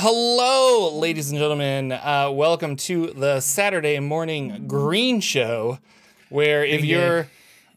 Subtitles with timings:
[0.00, 1.90] Hello, ladies and gentlemen.
[1.90, 5.80] Uh, welcome to the Saturday Morning Green Show,
[6.28, 7.26] where if you're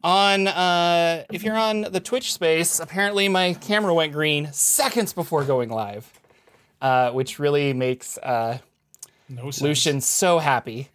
[0.03, 5.43] on uh, if you're on the Twitch space, apparently my camera went green seconds before
[5.43, 6.13] going live,
[6.79, 8.59] uh, which really makes uh,
[9.27, 9.62] No sense.
[9.63, 10.90] Lucian so happy.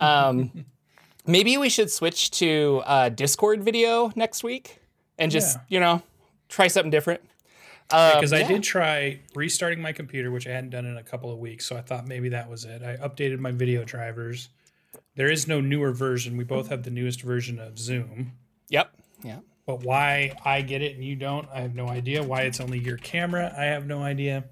[0.00, 0.64] Um,
[1.26, 4.78] maybe we should switch to uh, Discord video next week
[5.18, 5.62] and just Yeah.
[5.68, 6.02] you know
[6.48, 7.20] try something different.
[7.92, 11.32] Um, because I did try restarting my computer, which I hadn't done in a couple
[11.32, 11.66] of weeks.
[11.66, 12.82] So I thought maybe that was it.
[12.82, 14.48] I updated my video drivers.
[15.16, 16.36] There is no newer version.
[16.36, 18.32] We both have the newest version of Zoom.
[18.68, 18.92] Yep.
[19.22, 19.40] Yeah.
[19.66, 22.22] But why I get it and you don't, I have no idea.
[22.22, 24.44] Why it's only your camera, I have no idea.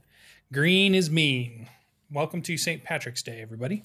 [0.52, 1.68] Green is mean.
[2.10, 2.82] Welcome to St.
[2.82, 3.82] Patrick's Day, everybody.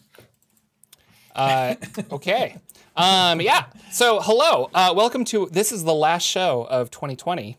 [1.36, 1.76] Uh,
[2.12, 2.58] okay.
[2.96, 3.66] Um, yeah.
[3.92, 4.70] So, hello.
[4.74, 7.58] Uh, welcome to this is the last show of 2020.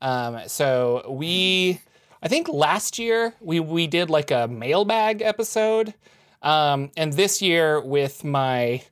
[0.00, 1.80] Um, so we,
[2.22, 5.94] I think last year we we did like a mailbag episode,
[6.42, 8.82] um, and this year with my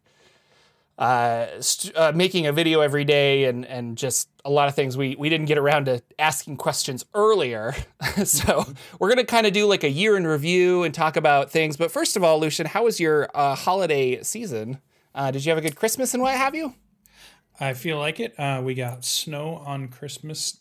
[0.98, 4.96] uh, st- uh, making a video every day and and just a lot of things
[4.96, 7.74] we we didn't get around to asking questions earlier.
[8.24, 8.64] So
[8.98, 11.76] we're gonna kind of do like a year in review and talk about things.
[11.76, 14.78] But first of all lucian how was your uh, holiday season?
[15.14, 16.74] Uh, did you have a good christmas and what have you?
[17.60, 18.38] I feel like it.
[18.38, 20.58] Uh, we got snow on Christmas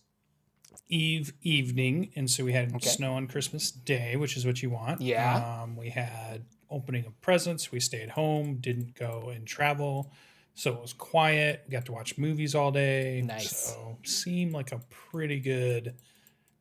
[0.87, 5.01] Eve evening, and so we had snow on Christmas Day, which is what you want.
[5.01, 5.61] Yeah.
[5.61, 7.71] Um, we had opening of presents.
[7.71, 10.11] We stayed home, didn't go and travel,
[10.53, 11.64] so it was quiet.
[11.67, 13.21] We got to watch movies all day.
[13.25, 13.55] Nice.
[13.58, 15.95] So seemed like a pretty good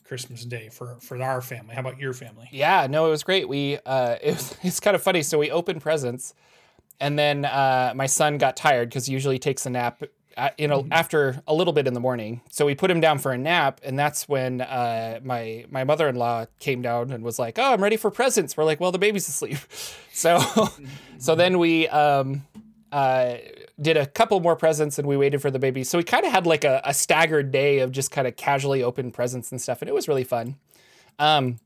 [0.05, 1.75] Christmas Day for for our family.
[1.75, 2.49] How about your family?
[2.53, 5.51] yeah no it was great we uh, it was, it's kind of funny so we
[5.51, 6.35] opened presents
[7.01, 10.03] and then uh, my son got tired because he usually takes a nap
[10.37, 12.41] uh, you know after a little bit in the morning.
[12.51, 16.47] So we put him down for a nap and that's when uh, my my mother-in-law
[16.59, 18.57] came down and was like oh i'm ready for presents.
[18.57, 19.59] We're like well the baby's asleep.
[20.17, 20.39] So
[21.19, 22.47] so then we um,
[22.93, 23.39] uh,
[23.81, 25.83] did a couple more presents and we waited for the baby.
[25.83, 28.81] So we kind of had like a, a staggered day of just kind of casually
[28.81, 30.55] open presents and stuff and it was really fun.
[31.19, 31.59] Um,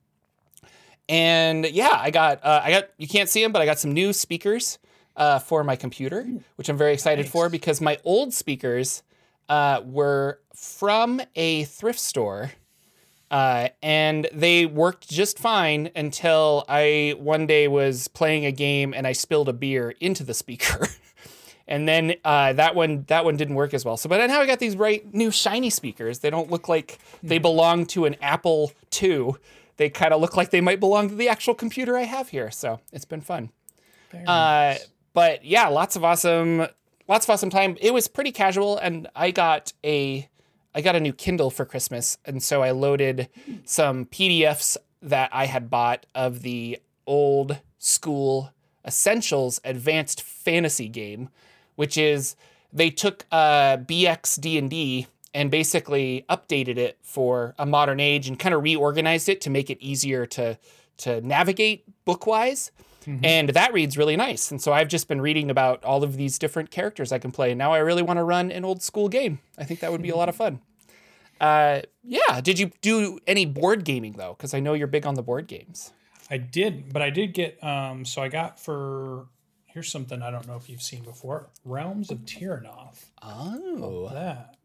[1.10, 3.92] and yeah, I got uh, I got you can't see them, but I got some
[3.92, 4.78] new speakers
[5.18, 9.02] uh, for my computer, which I'm very excited for because my old speakers
[9.48, 12.52] uh, were from a thrift store.
[13.30, 19.06] Uh, and they worked just fine until I one day was playing a game and
[19.06, 20.88] I spilled a beer into the speaker.
[21.68, 23.98] and then uh, that one that one didn't work as well.
[23.98, 26.20] So, but now I got these bright new shiny speakers.
[26.20, 29.32] They don't look like they belong to an Apple II.
[29.76, 32.50] They kind of look like they might belong to the actual computer I have here.
[32.50, 33.50] So it's been fun.
[34.14, 34.88] Uh, nice.
[35.18, 36.68] But yeah, lots of awesome,
[37.08, 37.76] lots of awesome time.
[37.80, 40.28] It was pretty casual, and I got a,
[40.76, 43.28] I got a new Kindle for Christmas, and so I loaded
[43.64, 48.52] some PDFs that I had bought of the old school
[48.86, 51.30] Essentials Advanced Fantasy game,
[51.74, 52.36] which is
[52.72, 58.28] they took uh, BX D and D and basically updated it for a modern age
[58.28, 60.56] and kind of reorganized it to make it easier to
[60.98, 62.70] to navigate bookwise.
[63.06, 64.50] And that reads really nice.
[64.50, 67.52] And so I've just been reading about all of these different characters I can play.
[67.52, 69.38] And now I really want to run an old school game.
[69.56, 70.60] I think that would be a lot of fun.
[71.40, 72.40] Uh, yeah.
[72.40, 74.34] Did you do any board gaming though?
[74.36, 75.92] Because I know you're big on the board games.
[76.28, 77.62] I did, but I did get.
[77.62, 79.26] Um, so I got for
[79.66, 83.12] here's something I don't know if you've seen before: Realms of Terrinoth.
[83.22, 84.56] Oh, That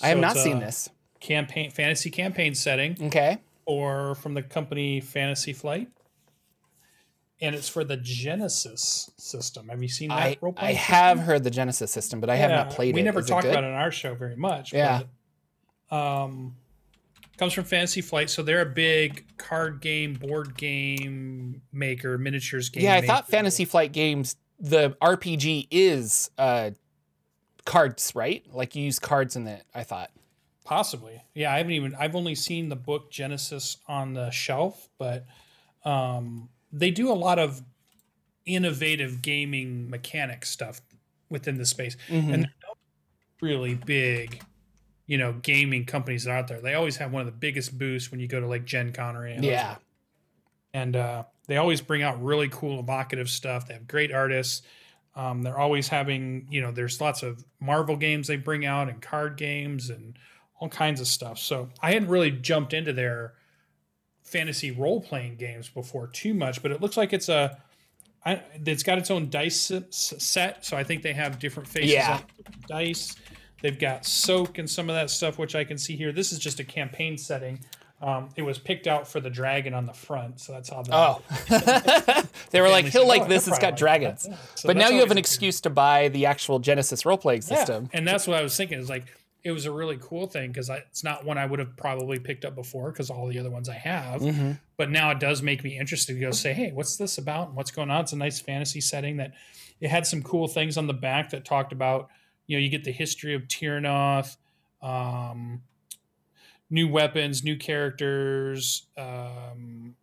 [0.00, 0.88] I have not seen this.
[1.18, 3.38] campaign fantasy campaign setting, Okay.
[3.66, 5.88] or from the company Fantasy Flight,
[7.42, 9.68] and it's for the Genesys system.
[9.68, 10.16] Have you seen that?
[10.16, 13.02] I, role I have heard the Genesys system, but I have not played we it.
[13.02, 14.72] We never Is talked about it on our show very much.
[14.72, 15.02] Yeah.
[15.90, 16.54] But, um,
[17.36, 22.84] comes from Fantasy Flight, so they're a big card game, board game maker, miniatures game.
[22.84, 23.28] Yeah, I thought.
[23.28, 26.70] Fantasy Flight games, the RPG is uh,
[27.64, 28.46] cards, right?
[28.52, 29.64] Like you use cards in it.
[29.74, 30.10] I thought.
[30.64, 31.20] Possibly.
[31.34, 35.26] Yeah, I haven't even I've only seen the book Genesys on the shelf, but
[35.84, 37.62] um they do a lot of
[38.46, 40.80] innovative gaming mechanic stuff
[41.28, 41.96] within the space.
[42.08, 42.34] Mhm.
[42.34, 42.48] And
[43.40, 44.42] really big,
[45.06, 46.60] you know, gaming companies that are out there.
[46.60, 49.16] They always have one of the biggest boosts when you go to like Gen Con
[49.16, 49.50] or any of those.
[49.50, 49.76] Yeah.
[50.74, 53.66] And uh they always bring out really cool evocative stuff.
[53.66, 54.62] They have great artists.
[55.14, 59.02] Um, they're always having, you know, there's lots of Marvel games they bring out and
[59.02, 60.16] card games and
[60.60, 61.38] all kinds of stuff.
[61.38, 63.34] So I hadn't really jumped into their
[64.32, 67.58] fantasy role playing games before too much, but it looks like it's a,
[68.24, 70.64] I, it's got its own dice s- set.
[70.64, 72.14] So I think they have different faces Yeah.
[72.14, 72.22] on
[72.68, 73.14] dice.
[73.60, 76.10] They've got soak and some of that stuff, which I can see here.
[76.12, 77.60] This is just a campaign setting.
[78.00, 80.82] Um, it was picked out for the dragon on the front, so that's how.
[80.82, 81.22] The, Oh,
[82.50, 83.46] they were like, he'll said, like "Oh, this.
[83.46, 84.26] It's got like dragons.
[84.28, 84.36] Yeah.
[84.56, 87.04] So but now you have an always a good- excuse to buy the actual Genesys
[87.04, 87.88] role playing Yeah, system.
[87.92, 88.80] and that's what I was thinking.
[88.80, 89.04] Is like
[89.44, 92.44] it was a really cool thing because it's not one I would have probably picked
[92.44, 94.20] up before because all the other ones I have.
[94.20, 94.60] Mhm.
[94.76, 97.48] But now it does make me interested to go say, hey, what's this about?
[97.48, 98.02] And what's going on?
[98.02, 99.32] It's a nice fantasy setting that
[99.80, 102.08] it had some cool things on the back that talked about.
[102.46, 104.36] You know, you get the history of Terrinoth,
[104.80, 105.62] um,
[106.70, 108.86] new weapons, new characters.
[108.96, 109.96] Um,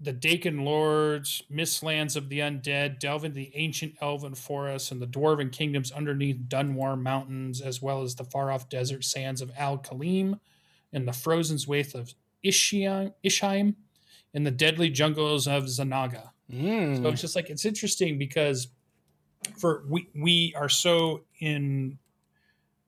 [0.00, 5.06] the Daqan Lords, Mistlands of the Undead, delve into the ancient elven forests and the
[5.06, 9.76] dwarven kingdoms underneath Dunwarr Mountains, as well as the far off desert sands of Al
[9.78, 10.40] Kalim
[10.92, 13.74] and the frozen waste of Ishiam, Isheim
[14.32, 16.30] and the deadly jungles of Zanaga.
[16.50, 17.02] Mm.
[17.02, 18.68] So it's just like it's interesting because
[19.58, 21.98] for we we are so in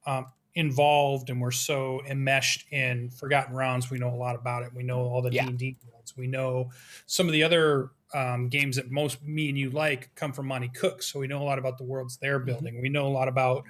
[0.07, 3.91] um, involved and we're so enmeshed in Forgotten Realms.
[3.91, 4.73] We know a lot about it.
[4.75, 5.31] We know all the.
[5.31, 5.77] D and D
[6.17, 6.71] We know
[7.07, 10.69] some of the other um, games that most me and you like come from Monte
[10.69, 11.03] Cook.
[11.03, 12.81] So we know a lot about the worlds they're building.
[12.83, 13.65] We know a lot about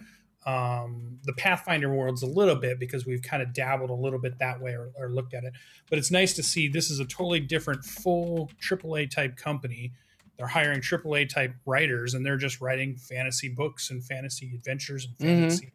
[0.45, 4.39] um, the Pathfinder worlds a little bit because we've kind of dabbled a little bit
[4.41, 5.53] that way or, or looked at it.
[5.89, 9.93] But it's nice to see this is a totally different, full AAA type company.
[10.37, 15.17] They're hiring AAA type writers and they're just writing fantasy books and fantasy adventures and
[15.19, 15.41] Mhm.
[15.43, 15.73] fantasy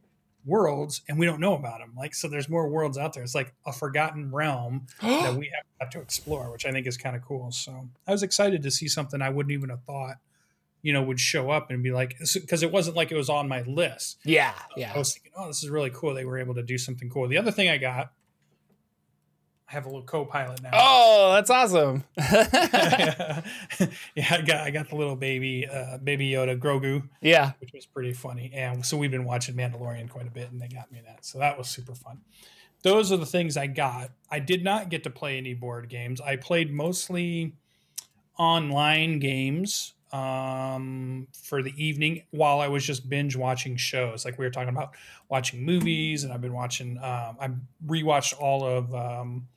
[0.47, 1.93] worlds, and we don't know about them.
[1.95, 3.21] Like, so there's more worlds out there.
[3.21, 7.15] It's like a forgotten realm that we have to explore, which I think is kind
[7.15, 7.51] of cool.
[7.51, 10.15] So I was excited to see something I wouldn't even have thought,
[10.81, 13.47] you know, would show up and be like, because it wasn't like it was on
[13.47, 14.19] my list.
[14.23, 14.93] yeah, Yeah.
[14.95, 16.13] I was thinking, oh, this is really cool.
[16.13, 17.27] They were able to do something cool.
[17.27, 18.11] The other thing I got,
[19.69, 20.69] I have a little co-pilot now.
[20.73, 22.05] Oh, that's awesome.
[22.17, 23.41] yeah,
[24.31, 27.51] I got I got the little baby uh, baby Yoda Grogu, yeah.
[27.59, 28.49] which was pretty funny.
[28.53, 31.25] And so we've been watching Mandalorian quite a bit, and they got me that.
[31.25, 32.21] So that was super fun.
[32.83, 34.11] Those are the things I got.
[34.31, 36.21] I did not get to play any board games.
[36.21, 37.53] I played mostly
[38.37, 44.23] online games um, for the evening while I was just binge watching shows.
[44.23, 44.91] Like we were talking about
[45.27, 46.97] watching movies, and I've been watching.
[46.99, 47.49] Um, I
[47.85, 49.47] rewatched all of um,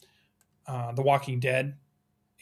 [0.70, 1.76] uh, The Walking Dead,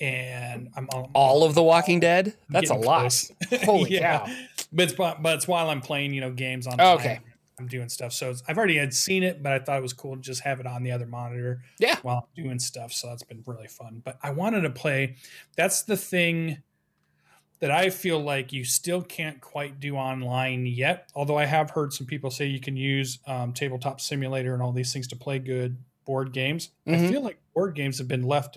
[0.00, 2.34] and I'm all, All of The Walking Dead.
[2.48, 3.12] That's a lot.
[3.64, 4.26] Holy cow.
[4.72, 6.76] But it's but, but it's while I'm playing, you know, games on.
[6.80, 7.20] Oh, okay.
[7.58, 8.12] I'm doing stuff.
[8.12, 10.42] So it's, I've already had seen it, but I thought it was cool to just
[10.42, 11.62] have it on the other monitor.
[11.80, 11.96] Yeah.
[12.02, 14.00] While I'm doing stuff, so that's been really fun.
[14.04, 15.16] But I wanted to play.
[15.56, 16.58] That's the thing
[17.58, 21.10] that I feel like you still can't quite do online yet.
[21.16, 24.70] Although I have heard some people say you can use um, Tabletop Simulator and all
[24.70, 26.70] these things to play good board games.
[26.86, 27.08] I Mhm.
[27.10, 28.56] feel like board games have been left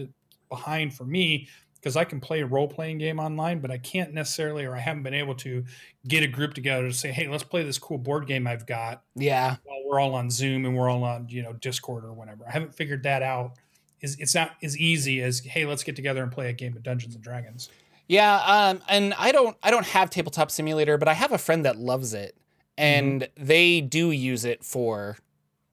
[0.49, 4.13] behind for me because I can play a role playing game online, but I can't
[4.13, 5.65] necessarily, or I haven't been able to
[6.07, 9.01] get a group together to say, hey, let's play this cool board game I've got
[9.15, 9.55] Yeah.
[9.63, 12.45] while we're all on Zoom and we're all on, you know, Discord or whatever.
[12.47, 13.53] I haven't figured that out.
[14.01, 16.83] Is it's not as easy as hey, let's get together and play a game of
[16.83, 17.69] Dungeons and Dragons.
[18.07, 21.65] Yeah, um, and I don't I don't have tabletop simulator, but I have a friend
[21.65, 22.35] that loves it,
[22.77, 25.17] and they do use it for,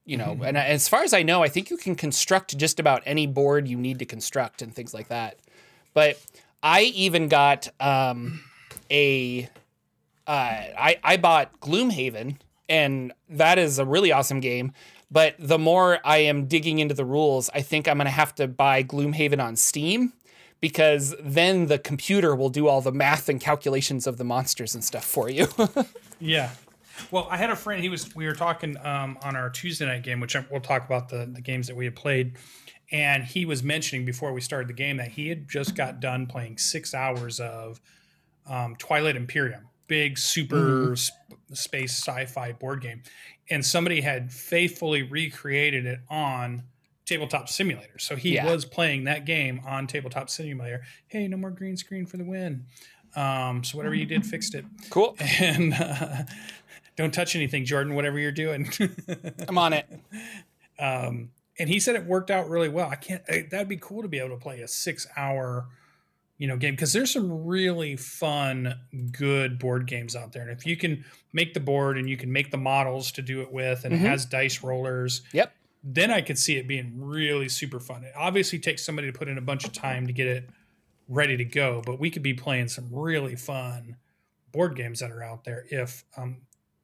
[0.08, 0.46] you know, Mhm.
[0.48, 3.68] and as far as I know, I think you can construct just about any board
[3.68, 5.36] you need to construct and things like that.
[5.94, 6.18] But
[6.62, 8.40] I even got um,
[8.90, 9.48] a
[10.26, 12.36] uh, I I bought Gloomhaven,
[12.68, 14.72] and that is a really awesome game.
[15.10, 18.46] But the more I am digging into the rules, I think I'm gonna have to
[18.48, 20.12] buy Gloomhaven on Steam
[20.60, 24.82] because then the computer will do all the math and calculations of the monsters and
[24.84, 25.48] stuff for you.
[26.20, 26.50] Yeah.
[27.10, 27.82] Well, I had a friend.
[27.82, 28.14] He was.
[28.14, 31.30] We were talking um, on our Tuesday night game, which I, we'll talk about the
[31.32, 32.36] the games that we had played.
[32.90, 36.26] And he was mentioning before we started the game that he had just got done
[36.26, 37.80] playing six hours of
[38.46, 41.12] um, Twilight Imperium, big super sp-
[41.52, 43.02] space sci-fi board game,
[43.50, 46.62] and somebody had faithfully recreated it on
[47.04, 47.98] Tabletop Simulator.
[47.98, 48.50] So he Yeah.
[48.50, 50.80] was playing that game on Tabletop Simulator.
[51.08, 52.64] Hey, no more green screen for the win.
[53.16, 55.14] Um, so whatever you did, fixed it cool.
[55.40, 56.22] and uh,
[56.98, 57.94] don't touch anything, Jordan.
[57.94, 58.70] Whatever you're doing.
[59.48, 59.86] I'm on it.
[60.78, 62.88] um, and he said it worked out really well.
[62.90, 63.22] I can't.
[63.50, 65.66] That'd be cool to be able to play a six-hour,
[66.38, 68.74] you know, game because there's some really fun,
[69.12, 70.42] good board games out there.
[70.42, 73.40] And if you can make the board and you can make the models to do
[73.42, 73.98] it with, and Mhm.
[74.04, 75.52] it has dice rollers, Yep.
[75.84, 78.04] then I could see it being really super fun.
[78.04, 80.48] It obviously takes somebody to put in a bunch of time to get it
[81.08, 83.96] ready to go, but we could be playing some really fun
[84.52, 86.38] board games that are out there if um,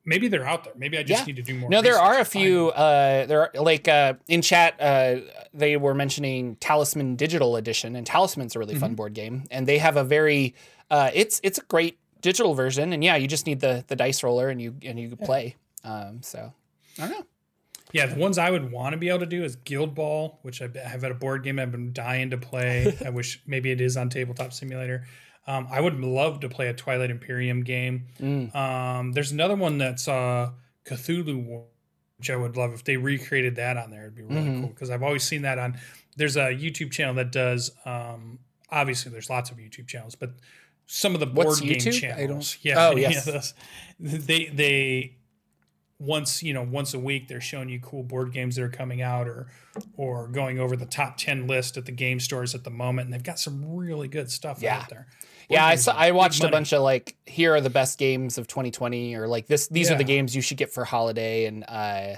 [0.04, 0.72] maybe they're out there.
[0.76, 1.26] Maybe I just Yeah.
[1.26, 1.70] need to do more.
[1.70, 2.68] No, there are a few.
[2.70, 4.80] Uh, there are like uh, in chat.
[4.80, 5.20] Uh,
[5.52, 9.78] they were mentioning Talisman Digital Edition, and Talisman's a really fun board game, and they
[9.78, 10.54] have a very.
[10.90, 14.22] Uh, it's it's a great digital version, and yeah, you just need the the dice
[14.22, 15.56] roller, and you and you can play.
[15.84, 16.52] Um, so
[16.98, 17.26] I don't know.
[17.92, 20.60] Yeah, the ones I would want to be able to do is Guild Ball, which
[20.60, 22.92] I have had a board game I've been dying to play.
[23.04, 25.04] I wish maybe it is on Tabletop Simulator.
[25.46, 28.06] Um, I would love to play a Twilight Imperium game.
[28.20, 28.54] Mm.
[28.54, 30.50] Um, there's another one that's uh,
[30.86, 31.64] Cthulhu War,
[32.18, 34.02] which I would love if they recreated that on there.
[34.02, 34.60] It'd be really Mhm.
[34.60, 35.78] cool because I've always seen that on.
[36.16, 37.72] There's a YouTube channel that does.
[37.84, 38.38] Um,
[38.70, 40.30] obviously, there's lots of YouTube channels, but
[40.86, 42.12] some of the board What's game YouTube?
[42.14, 43.24] I don't- channels, yeah, Oh, yes.
[43.26, 43.54] those-
[44.00, 45.16] they they
[46.00, 49.00] once you know once a week they're showing you cool board games that are coming
[49.00, 49.46] out or
[49.96, 53.14] or going over the top 10 list at the game stores at the moment and
[53.14, 54.78] they've got some really good stuff Yeah.
[54.78, 55.06] out there
[55.48, 58.46] Yeah, I saw, I watched a bunch of like here are the best games of
[58.46, 62.14] 2020 or like this these are the games you should get for holiday and uh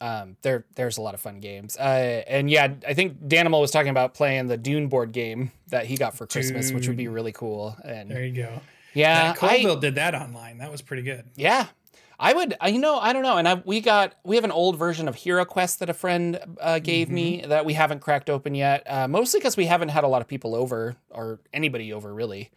[0.00, 1.76] um there there's a lot of fun games.
[1.76, 5.86] Uh and yeah, I think Danimal was talking about playing the Dune board game that
[5.86, 7.76] he got for Christmas, which would be really cool.
[7.84, 8.60] And There you go
[8.94, 11.66] yeah, yeah colville did that online that was pretty good yeah.
[12.20, 13.38] I would, I, you know, I don't know.
[13.38, 16.38] And I, we got, we have an old version of Hero Quest that a friend
[16.60, 18.82] uh, gave me that we haven't cracked open yet.
[18.86, 22.50] Uh, mostly because we haven't had a lot of people over or anybody over really.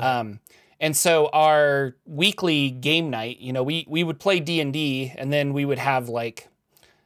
[0.00, 0.40] Um,
[0.80, 5.12] and so our weekly game night, you know, we we would play D and D,
[5.18, 6.48] and then we would have like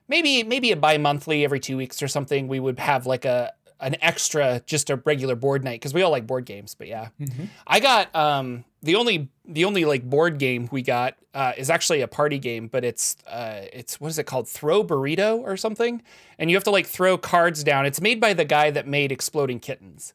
[0.07, 2.47] maybe maybe a bi-monthly every two weeks or something.
[2.47, 3.53] We would have like a
[3.85, 6.75] an extra just a regular board night because we all like board games.
[6.75, 7.49] But yeah, Mhm.
[7.67, 12.01] I got um the only the only like board game we got uh, is actually
[12.01, 16.03] a party game, but it's uh it's what is it called Throw Burrito or something,
[16.39, 17.87] and you have to like throw cards down.
[17.87, 20.15] It's made by the guy that made Exploding Kittens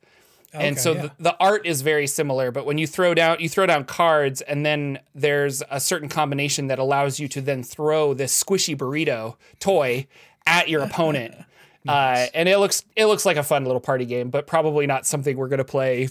[0.54, 1.02] and so yeah.
[1.04, 4.42] the, the art is very similar but when you throw down you throw down cards
[4.42, 9.36] and then there's a certain combination that allows you to then throw this squishy burrito
[9.60, 10.08] toy
[10.48, 11.36] at your opponent
[11.88, 15.06] uh, and it looks it looks like a fun little party game but probably not
[15.06, 16.10] something we're going to play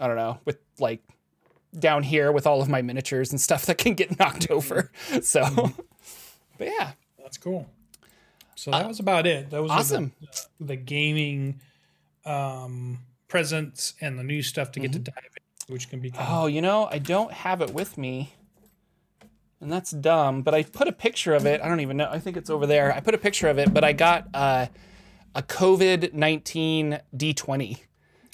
[0.00, 1.00] i don't know with like
[1.78, 4.90] down here with all of my miniatures and stuff that can get knocked over
[5.22, 5.44] so
[6.58, 6.92] but yeah
[7.22, 7.68] that's cool
[8.54, 11.60] so that was about it that was Uh, awesome the, the gaming
[12.24, 16.22] um presents and the new stuff to get to dive in which can be kind
[16.22, 18.34] of Oh, you know, I don't have it with me.
[19.62, 21.62] And that's dumb, but I put a picture of it.
[21.62, 22.08] I don't even know.
[22.10, 22.92] I think it's over there.
[22.92, 24.66] I put a picture of it, but I got uh,
[25.34, 27.78] a COVID 19 D20.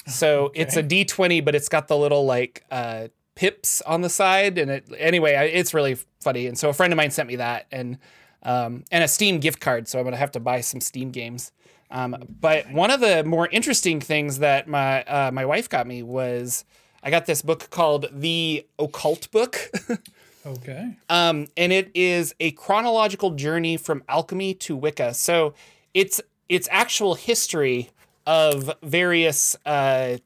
[0.07, 4.59] So it's a D20, but it's got the little like uh, pips on the side.
[4.59, 6.47] And it, anyway, I, it's really funny.
[6.47, 7.99] And so a friend of mine sent me that and,
[8.43, 9.89] um, and a Steam gift card.
[9.89, 11.53] So I'm going to have to buy some Steam games.
[11.91, 16.03] Um, but one of the more interesting things that my uh, my wife got me
[16.03, 16.65] was
[17.03, 19.71] I got this book called The Occult Book,
[20.47, 25.15] okay um, and it is a chronological journey from alchemy to Wicca.
[25.15, 25.55] So
[25.95, 27.91] it's it's actual history
[28.27, 30.19] of various uh,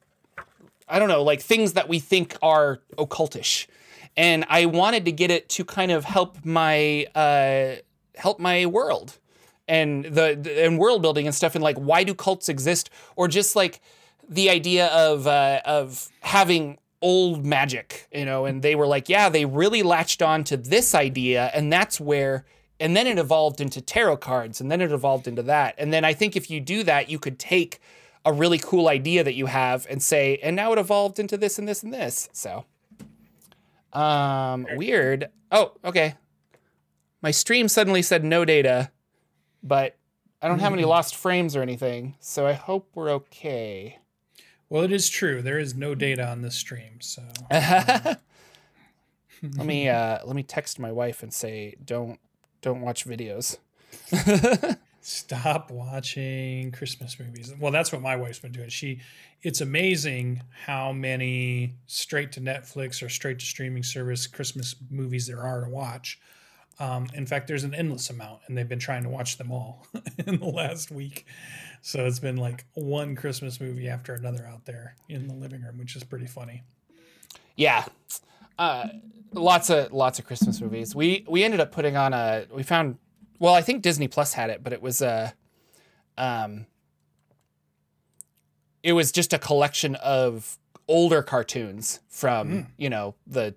[0.88, 3.66] I don't know like things that we think are occultish,
[4.16, 7.76] and I wanted to get it to kind of help my uh,
[8.16, 9.19] help my world
[9.69, 12.90] and the, the and world building and stuff and like why do cults exist?
[13.16, 13.81] Or just like
[14.28, 19.28] the idea of uh, of having old magic you know and they were like yeah
[19.28, 22.47] they really latched on to this idea and that's where
[22.84, 25.74] and then it evolved into tarot cards and then it evolved into that.
[25.78, 27.80] And then i think if you do that you could take
[28.26, 31.58] a really cool idea that you have and say and now it evolved into this
[31.58, 32.28] and this and this.
[32.32, 32.66] So
[33.94, 35.30] um weird.
[35.50, 36.14] Oh okay.
[37.22, 38.90] My stream suddenly said no data
[39.62, 39.96] but
[40.42, 43.98] I don't have any lost frames or anything, so I hope we're okay.
[44.68, 45.40] Well, it is true.
[45.40, 47.22] There is no data on this stream, so.
[47.50, 48.20] Let
[49.66, 52.18] me uh, let me text my wife and say don't
[52.64, 53.59] don't watch videos.
[55.02, 57.52] stop watching Christmas movies.
[57.61, 58.71] Well, that's what my wife's been doing.
[58.71, 59.00] She,
[59.42, 65.42] it's amazing how many straight to Netflix or straight to streaming service Christmas movies there
[65.42, 66.18] are to watch.
[66.80, 69.87] Um, in fact, there's an endless amount, and they've been trying to watch them all
[70.26, 71.26] in the last week.
[71.83, 75.76] So it's been like one Christmas movie after another out there in the living room,
[75.76, 76.62] which is pretty funny.
[77.56, 77.85] Yeah,
[78.58, 78.88] uh,
[79.32, 80.94] lots of lots of Christmas movies.
[80.94, 82.99] We we ended up putting on a we found
[83.38, 85.34] well I think Disney Plus had it, but it was a
[86.16, 86.66] um
[88.82, 93.54] it was just a collection of older cartoons from you know the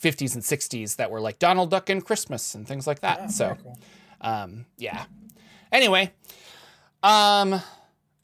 [0.00, 3.20] 50s and 60s that were like Donald Duck and Christmas and things like that.
[3.22, 3.78] Ah, so cool.
[4.20, 5.04] um, yeah.
[5.72, 6.12] Anyway,
[7.02, 7.60] um,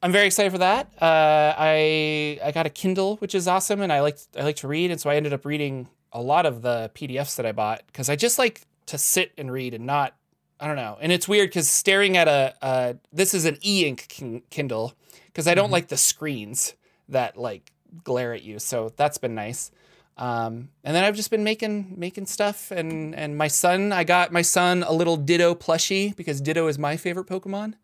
[0.04, 0.92] I'm very excited for that.
[1.00, 4.68] Uh, I I got a Kindle, which is awesome, and I like I like to
[4.68, 7.84] read, and so I ended up reading a lot of the PDFs that I bought
[7.86, 10.14] because I just like to sit and read and not
[10.60, 10.98] I don't know.
[11.00, 14.92] And it's weird because staring at a uh, this is an e-ink kin- Kindle
[15.28, 16.74] because I don't like the screens
[17.08, 19.70] that like glare at you, so that's been nice.
[20.18, 24.32] Um, and then I've just been making making stuff, and and my son, I got
[24.32, 27.76] my son a little Ditto plushie because Ditto is my favorite Pokemon,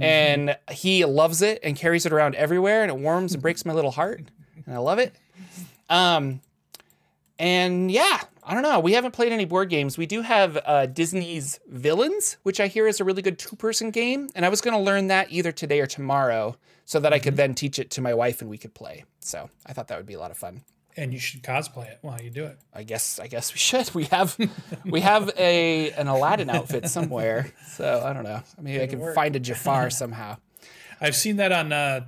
[0.00, 3.72] and he loves it and carries it around everywhere, and it warms and breaks my
[3.72, 4.22] little heart,
[4.66, 5.14] and I love it.
[5.88, 6.40] Um,
[7.38, 8.80] and yeah, I don't know.
[8.80, 9.96] We haven't played any board games.
[9.96, 13.90] We do have uh, Disney's Villains, which I hear is a really good two person
[13.90, 14.28] game.
[14.34, 17.36] And I was going to learn that either today or tomorrow so that I could
[17.36, 19.04] then teach it to my wife and we could play.
[19.20, 20.62] So I thought that would be a lot of fun.
[20.96, 22.56] And you should cosplay it while you do it.
[22.72, 23.92] I guess I guess we should.
[23.94, 24.36] We have
[24.84, 27.52] we have a an Aladdin outfit somewhere.
[27.72, 28.42] So I don't know.
[28.60, 29.14] Maybe I can work.
[29.14, 30.36] find a Jafar somehow.
[31.00, 32.06] I've seen that on uh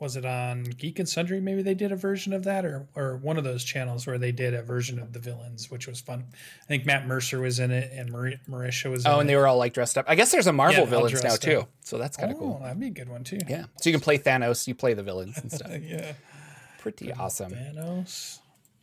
[0.00, 1.40] was it on Geek and Sundry?
[1.40, 4.30] Maybe they did a version of that, or or one of those channels where they
[4.30, 6.24] did a version of the villains, which was fun.
[6.62, 9.04] I think Matt Mercer was in it, and Mar- Marisha was.
[9.06, 9.32] Oh, and it.
[9.32, 10.04] they were all like dressed up.
[10.08, 11.66] I guess there's a Marvel all Villains now dressed too.
[11.82, 12.60] So that's kind of oh, cool.
[12.62, 13.38] that'd be a good one too.
[13.48, 13.64] Yeah.
[13.80, 15.70] So you can play Thanos, you play the villains and stuff.
[15.82, 16.12] yeah.
[16.78, 17.52] Pretty awesome.
[17.52, 18.38] Thanos.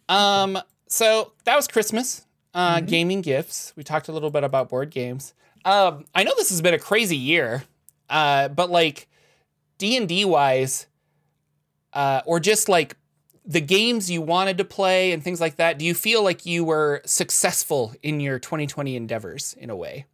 [0.10, 2.26] Um, so that was Christmas.
[2.54, 2.86] Uh, Mm-hmm.
[2.86, 3.74] gaming gifts.
[3.76, 5.34] We talked a little bit about board games.
[5.66, 7.64] Um, I know this has been a crazy year,
[8.10, 9.08] uh, but like
[9.78, 10.88] D and D wise,
[11.94, 12.96] uh, or just like
[13.46, 15.78] the games you wanted to play and things like that.
[15.78, 20.06] Do you feel like you were successful in your 2020 endeavors in a way?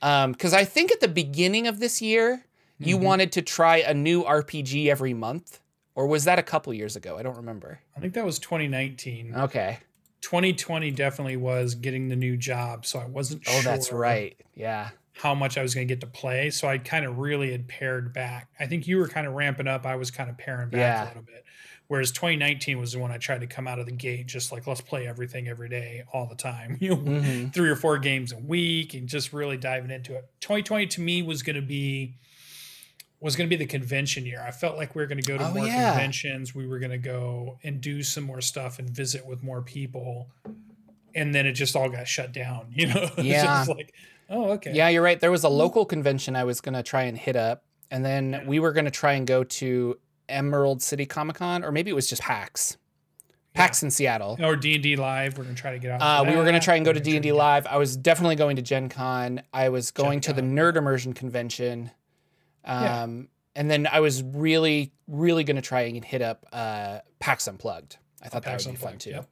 [0.00, 2.44] Because I think at the beginning of this year,
[2.78, 3.04] you Mm-hmm.
[3.04, 5.60] wanted to try a new RPG every month,
[5.94, 7.16] or was that a couple years ago?
[7.18, 7.80] I don't remember.
[7.96, 9.34] I think that was 2019.
[9.34, 9.78] Okay.
[10.20, 13.62] 2020 definitely was getting the new job, so I wasn't Oh, sure.
[13.62, 14.36] that's right.
[14.54, 14.90] Yeah.
[15.12, 17.68] How much I was going to get to play, so I kind of really had
[17.68, 18.48] pared back.
[18.58, 19.86] I think you were kind of ramping up.
[19.86, 21.04] I was kind of paring back Yeah.
[21.04, 21.44] a little bit.
[21.86, 24.66] Whereas 2019 was the one I tried to come out of the gate, just like
[24.66, 26.78] let's play everything every day, all the time.
[26.80, 27.52] You know, Mhm.
[27.52, 30.24] three or four games a week, and just really diving into it.
[30.40, 32.14] 2020 to me was going to be
[33.20, 34.44] was going to be the convention year.
[34.46, 35.90] I felt like we were going to go to Oh, more yeah.
[35.92, 36.54] conventions.
[36.54, 40.28] We were going to go and do some more stuff and visit with more people.
[41.14, 43.08] And then it just all got shut down, you know?
[43.16, 43.64] It's Yeah.
[43.68, 43.94] like,
[44.28, 44.72] oh, okay.
[44.74, 45.18] Yeah, you're right.
[45.18, 47.64] There was a local convention I was going to try and hit up.
[47.90, 49.98] And then we were going to try and go to
[50.28, 52.76] Emerald City Comic Con, or maybe it was just PAX.
[53.54, 54.36] PAX in Seattle.
[54.42, 55.38] Or D and D live.
[55.38, 56.00] We're gonna try to get out.
[56.02, 57.66] Uh, we were going to try and go to D&D Live.
[57.68, 59.42] I was definitely going to Gen Con.
[59.52, 61.92] I was going to the Nerd Immersion Convention.
[62.64, 63.22] Um, Yeah.
[63.56, 67.98] And then I was really, really going to try and hit up uh, PAX Unplugged.
[68.20, 69.10] I thought that would be fun too.
[69.10, 69.28] yep.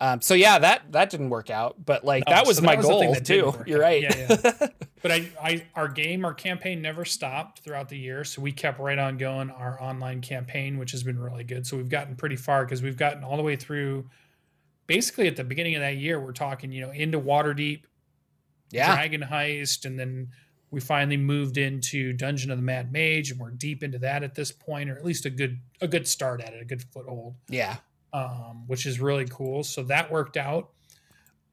[0.00, 2.76] Um, so yeah, that that didn't work out, but like No, that was so my
[2.76, 3.54] that was goal too.
[3.66, 3.82] You're out.
[3.82, 4.02] right.
[4.02, 4.68] Yeah,
[5.02, 8.80] But I, I, our game, our campaign never stopped throughout the year, so we kept
[8.80, 9.50] right on going.
[9.50, 12.96] Our online campaign, which has been really good, so we've gotten pretty far because we've
[12.96, 14.08] gotten all the way through.
[14.86, 17.82] Basically, at the beginning of that year, we're talking, you know, into Waterdeep,
[18.70, 18.94] yeah.
[18.94, 20.28] Dragon Heist, and then
[20.70, 24.34] we finally moved into Dungeon of the Mad Mage, and we're deep into that at
[24.34, 27.34] this point, or at least a good a good start at it, a good foothold
[27.48, 27.76] Yeah.
[28.12, 29.62] um, which is really cool.
[29.64, 30.70] So that worked out.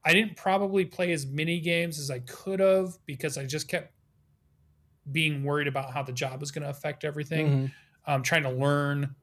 [0.04, 3.92] I didn't probably play as many games as I could have because I just kept
[5.10, 7.48] being worried about how the job was going to affect everything.
[7.48, 7.72] Mhm.
[8.06, 9.14] Um, trying to learn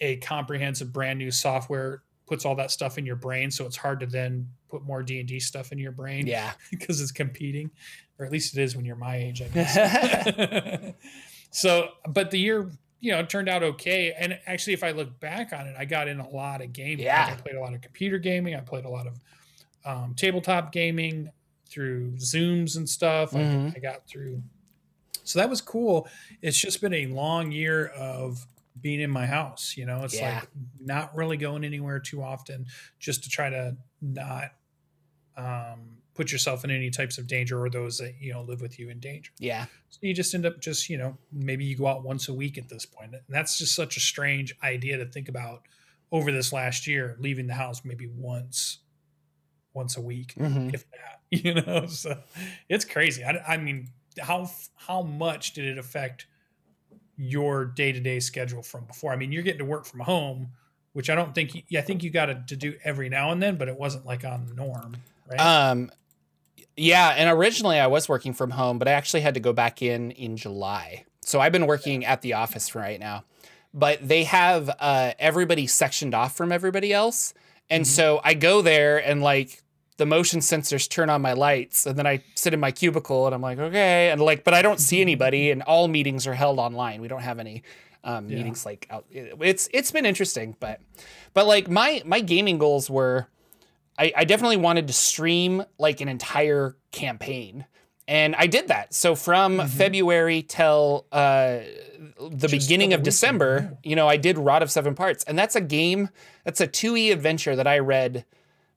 [0.00, 4.00] a comprehensive brand new software puts all that stuff in your brain, so it's hard
[4.00, 6.52] to then put more D and D stuff in your brain Yeah.
[6.70, 7.70] because it's competing,
[8.18, 10.94] or at least it is when you're my age, I guess.
[11.50, 14.12] so, but the year, you know, turned out okay.
[14.18, 16.98] And actually, if I look back on it, I got in a lot of gaming.
[16.98, 17.34] Like, Yeah.
[17.36, 18.54] I played a lot of computer gaming.
[18.54, 19.20] I played a lot of
[19.84, 21.30] um, tabletop gaming
[21.68, 23.34] through Zooms and stuff.
[23.34, 23.76] I- Mhm.
[23.76, 24.42] I got through.
[25.24, 26.08] So that was cool.
[26.42, 28.46] It's just been a long year of
[28.80, 29.74] being in my house.
[29.76, 30.40] You know, it's Yeah.
[30.40, 30.48] like
[30.80, 32.66] not really going anywhere too often,
[32.98, 34.52] just to try to not
[35.36, 38.78] um, put yourself in any types of danger or those that you know live with
[38.78, 39.30] you in danger.
[39.38, 39.66] Yeah.
[39.90, 42.58] So you just end up just you know maybe you go out once a week
[42.58, 43.12] at this point.
[43.14, 45.62] and that's just such a strange idea to think about
[46.10, 48.78] over this last year, leaving the house maybe once,
[49.74, 50.72] once a week, Mhm.
[50.74, 51.20] if that.
[51.30, 52.18] You know, so
[52.70, 53.22] it's crazy.
[53.22, 56.26] I, I mean, how how much did it affect
[57.18, 59.12] your day to day schedule from before?
[59.12, 60.48] I mean, you're getting to work from home,
[60.92, 63.56] which I don't think you, I think you got to, do every now and then,
[63.56, 64.96] but it wasn't like on the norm,
[65.28, 65.40] right?
[65.40, 65.90] Um,
[66.76, 69.82] yeah, and originally I was working from home, but I actually had to go back
[69.82, 71.04] in in July.
[71.22, 73.24] So I've been working at the office for right now,
[73.74, 77.34] but they have uh, everybody sectioned off from everybody else,
[77.68, 77.88] and Mhm.
[77.88, 79.62] so I go there and like
[79.98, 83.34] the motion sensors turn on my lights, and then I sit in my cubicle and
[83.34, 86.58] I'm like, okay, and like, but I don't see anybody, and all meetings are held
[86.58, 87.00] online.
[87.02, 87.62] We don't have any
[88.04, 88.36] um, Yeah.
[88.38, 89.04] meetings like out.
[89.10, 90.80] It's it's been interesting, but
[91.34, 93.26] but like my my gaming goals were.
[94.00, 97.66] I, I definitely wanted to stream like an entire campaign.
[98.06, 98.94] And I did that.
[98.94, 101.58] So from February till uh,
[102.20, 105.24] the Just beginning of December, you know, I did Rod of Seven Parts.
[105.24, 106.10] And that's a game,
[106.44, 108.24] that's a 2E adventure that I read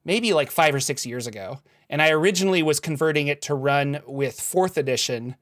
[0.06, 1.60] maybe like five or six years ago.
[1.90, 5.36] And I originally was converting it to run with fourth edition.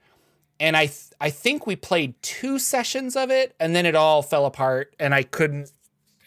[0.60, 4.22] And I, th- I think we played two sessions of it and then it all
[4.22, 5.72] fell apart and I couldn't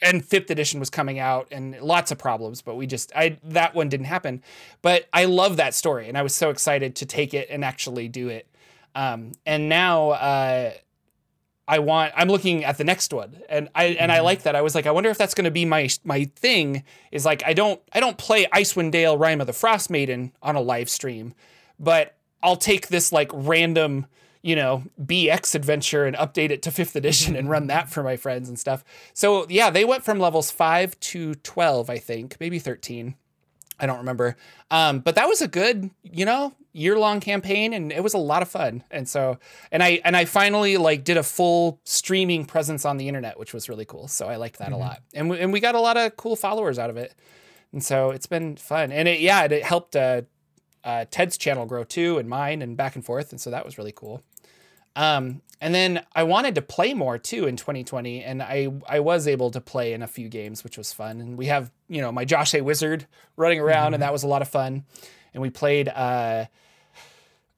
[0.02, 3.74] and fifth edition was coming out and lots of problems but we just i that
[3.74, 4.42] one didn't happen
[4.82, 8.08] but i love that story and i was so excited to take it and actually
[8.08, 8.48] do it
[8.94, 10.72] um, and now uh,
[11.68, 14.24] i want i'm looking at the next one and i and i mm-hmm.
[14.24, 16.82] like that i was like i wonder if that's going to be my my thing
[17.10, 20.56] is like i don't i don't play icewind dale rime of the frost maiden on
[20.56, 21.34] a live stream
[21.78, 24.06] but i'll take this like random
[24.42, 28.16] you know, BX adventure and update it to fifth edition and run that for my
[28.16, 28.84] friends and stuff.
[29.14, 33.14] So yeah, they went from levels five to 12, I think, maybe 13.
[33.82, 34.36] I don't remember.
[34.70, 38.18] Um, but that was a good, you know, year long campaign and it was a
[38.18, 38.82] lot of fun.
[38.90, 39.38] And so,
[39.70, 43.52] and I, and I finally like did a full streaming presence on the internet, which
[43.52, 44.08] was really cool.
[44.08, 45.02] So I liked that a lot.
[45.12, 47.14] And we, and we got a lot of cool followers out of it.
[47.72, 48.92] And so it's been fun.
[48.92, 50.22] And it, yeah, it, it helped, uh,
[50.84, 53.78] uh, Ted's channel grow too, and mine, and back and forth, and so that was
[53.78, 54.22] really cool.
[54.96, 59.28] Um, and then I wanted to play more too in 2020, and I I was
[59.28, 61.20] able to play in a few games, which was fun.
[61.20, 64.28] And we have you know my Josh A Wizard running around, and that was a
[64.28, 64.84] lot of fun.
[65.32, 66.46] And we played uh,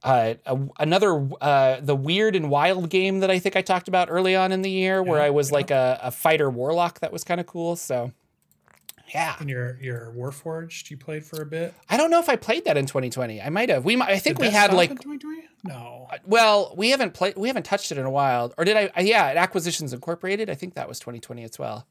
[0.03, 4.09] uh, a, another uh, the weird and wild game that I think I talked about
[4.11, 5.55] early on in the year, where Yeah, I was yeah.
[5.55, 7.01] like a, a fighter warlock.
[7.01, 7.75] That was kind of cool.
[7.75, 8.13] So
[9.13, 11.75] yeah, And your your Warforged, you played for a bit.
[11.91, 13.43] I don't know if I played that in 2020.
[13.43, 13.85] I might have.
[13.85, 14.11] We might.
[14.11, 15.43] I think Did we had like in 2020?
[15.65, 16.09] No.
[16.27, 17.37] Well, we haven't played.
[17.37, 18.53] We haven't touched it in a while.
[18.57, 18.87] Or did I?
[18.97, 20.49] uh, Yeah, at Acquisitions Incorporated.
[20.51, 21.87] I think that was 2020 as well.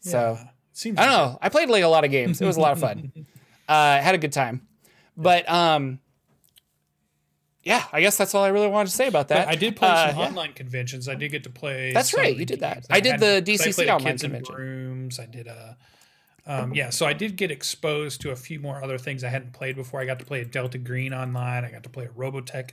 [0.00, 0.42] So Yeah.
[0.42, 1.38] It seems I don't know.
[1.42, 2.40] I played like a lot of games.
[2.40, 3.12] It was a lot of fun.
[3.68, 4.66] uh, had a good time.
[5.16, 5.98] But um,
[7.62, 9.46] yeah, I guess that's all I really wanted to say about that.
[9.46, 10.26] But I did play Uh, some yeah.
[10.26, 11.08] online conventions.
[11.08, 11.92] I did get to play.
[11.92, 12.86] That's right, you did that.
[12.90, 14.54] I did the DCC online Kids in convention.
[14.54, 15.20] Rooms.
[15.20, 15.76] I did a.
[16.46, 19.52] Um, yeah, so I did get exposed to a few more other things I hadn't
[19.52, 20.00] played before.
[20.00, 21.64] I got to play a Delta Green online.
[21.64, 22.70] I got to play a Robotech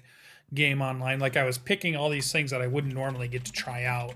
[0.54, 1.20] game online.
[1.20, 4.16] Like I was picking all these things that I wouldn't normally get to try out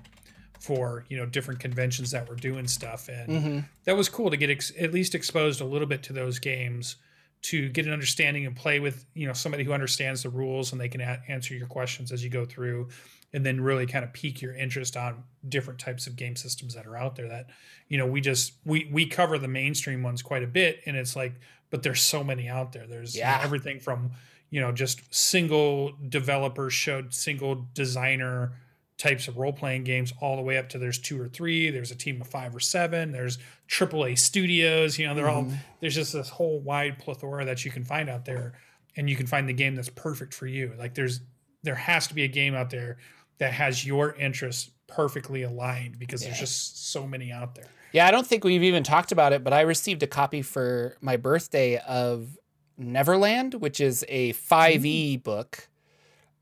[0.58, 3.58] for you know different conventions that were doing stuff, and Mm-hmm.
[3.84, 6.96] that was cool to get ex- at least exposed a little bit to those games
[7.42, 10.80] to get an understanding and play with you know somebody who understands the rules and
[10.80, 12.88] they can a- answer your questions as you go through
[13.34, 16.86] and then really kind of pique your interest on different types of game systems that
[16.86, 17.48] are out there that
[17.88, 21.14] you know we just we we cover the mainstream ones quite a bit and it's
[21.14, 21.34] like
[21.70, 22.86] but there's so many out there.
[22.86, 24.12] There's you know, everything from
[24.50, 28.52] you know just single developer showed single designer
[28.96, 31.96] types of role-playing games all the way up to there's two or three there's a
[31.96, 35.56] team of five or seven there's AAA studios you know they're all mm-hmm.
[35.80, 38.52] there's just this whole wide plethora that you can find out there
[38.96, 40.72] and you can find the game that's perfect for you.
[40.78, 41.20] Like there's
[41.62, 42.98] there has to be a game out there
[43.38, 48.10] that has your interests perfectly aligned because there's just so many out there Yeah, I
[48.10, 51.78] don't think we've even talked about it, but I received a copy for my birthday
[51.78, 52.38] of
[52.76, 55.68] Neverland, which is a 5e book.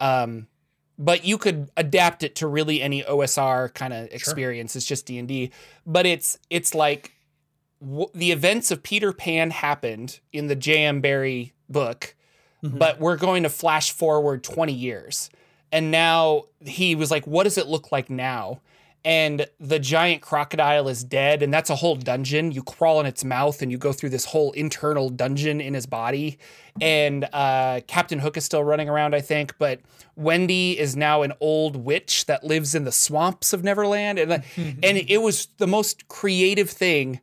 [0.00, 0.48] Um,
[0.98, 4.76] but you could adapt it to really any OSR kind of experience.
[4.76, 5.50] It's just D and D,
[5.87, 7.12] but it's it's like
[7.81, 11.00] w- the events of Peter Pan happened in the J.M.
[11.00, 12.14] Barrie book,
[12.62, 15.31] but we're going to flash forward 20 years.
[15.72, 18.61] And now he was like, what does it look like now?
[19.04, 22.52] And the giant crocodile is dead, and that's a whole dungeon.
[22.52, 25.87] You crawl in its mouth and you go through this whole internal dungeon in his
[25.87, 26.38] body.
[26.80, 29.80] And uh, Captain Hook is still running around, I think, but
[30.14, 34.20] Wendy is now an old witch that lives in the swamps of Neverland.
[34.20, 37.20] And, and it was the most creative thing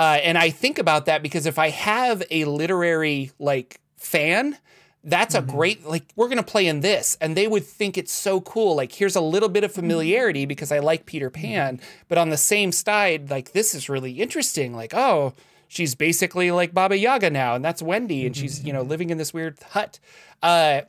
[0.00, 4.56] uh, and I think about that because if I have a literary like fan,
[5.02, 8.40] that's a great like we're gonna play in this, and they would think it's so
[8.40, 8.76] cool.
[8.76, 12.36] Like here's a little bit of familiarity because I like Peter Pan, but on the
[12.36, 14.74] same side, like this is really interesting.
[14.74, 15.34] Like oh,
[15.68, 19.18] she's basically like Baba Yaga now, and that's Wendy, and she's you know living in
[19.18, 19.98] this weird hut.
[20.42, 20.82] Uh,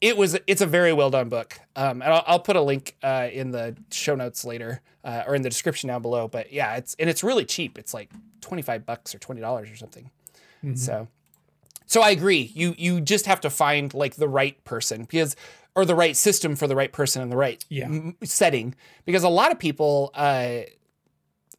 [0.00, 1.60] it was it's a very well done book.
[1.76, 5.34] Um, and I'll, I'll put a link uh, in the show notes later uh, or
[5.34, 7.78] in the description down below but yeah it's and it's really cheap.
[7.78, 10.10] It's like 25 bucks or 20 dollars or something.
[10.76, 11.08] So
[11.90, 15.34] so i agree you you just have to find like the right person because
[15.74, 17.84] or the right system for the right person in the right Yeah.
[17.86, 18.74] m- setting
[19.04, 20.60] because a lot of people uh,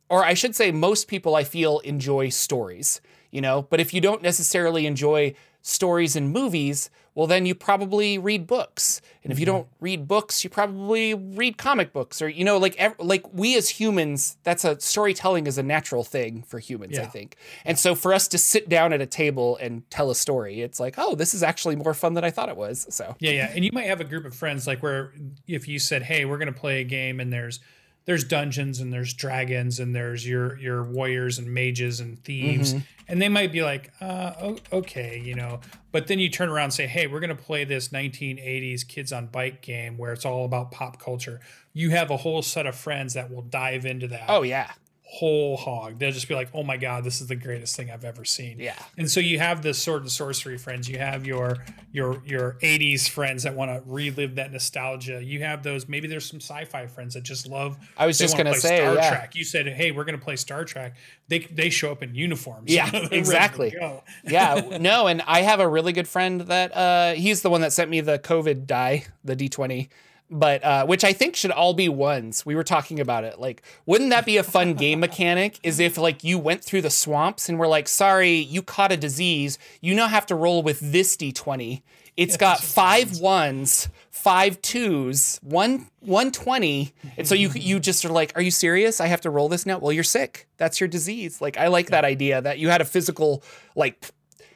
[0.09, 2.99] or I should say, most people I feel enjoy stories,
[3.31, 3.61] you know.
[3.69, 9.01] But if you don't necessarily enjoy stories in movies, well, then you probably read books.
[9.23, 9.55] And if you mm-hmm.
[9.55, 13.57] don't read books, you probably read comic books or, you know, like, ev- like we
[13.57, 17.35] as humans, that's a storytelling is a natural thing for humans, I think.
[17.65, 20.79] And so for us to sit down at a table and tell a story, it's
[20.79, 22.87] like, oh, this is actually more fun than I thought it was.
[22.89, 23.51] So, Yeah, yeah.
[23.53, 25.13] And you might have a group of friends like where
[25.47, 27.59] if you said, "Hey, we're going to play a game and there's
[28.05, 32.73] there's dungeons and there's dragons and there's your your warriors and mages and thieves."
[33.11, 35.59] And they might be like, uh, okay, you know.
[35.91, 39.11] But then you turn around and say, hey, we're going to play this 1980s kids
[39.11, 41.41] on bike game where it's all about pop culture.
[41.73, 44.71] You have a whole set of friends that will dive into that oh, yeah.
[45.11, 45.99] Whole hog.
[45.99, 48.59] They'll just be like, oh my God, this is the greatest thing I've ever seen.
[48.59, 48.75] Yeah.
[48.97, 50.87] And so you have the sword and sorcery friends.
[50.87, 51.57] You have your
[51.91, 55.21] your your 80s friends that want to relive that nostalgia.
[55.21, 58.51] You have those maybe there's some sci-fi friends that just love I was just gonna
[58.51, 59.09] play say, Star yeah.
[59.09, 59.35] Trek.
[59.35, 60.95] You said, "Hey, we're going to play Star Trek."
[61.27, 62.71] They they show up in uniforms.
[62.71, 63.75] Yeah, They're ready to exactly.
[64.23, 67.73] yeah, no, and I have a really good friend that uh, he's the one that
[67.73, 69.89] sent me the COVID die, the D20,
[70.31, 72.45] but uh, which I think should all be ones.
[72.45, 73.39] We were talking about it.
[73.39, 75.59] Like, wouldn't that be a fun game mechanic?
[75.61, 78.97] Is if like you went through the swamps and we're like, sorry, you caught a
[78.97, 79.59] disease.
[79.81, 81.81] You now have to roll with this D20.
[82.17, 88.09] It's got five ones, five twos, one one twenty, and so you you just are
[88.09, 89.01] like, are you serious?
[89.01, 89.79] I have to roll this now.
[89.79, 90.47] Well, you're sick.
[90.57, 91.41] That's your disease.
[91.41, 93.43] Like I like that idea that you had a physical
[93.75, 94.11] like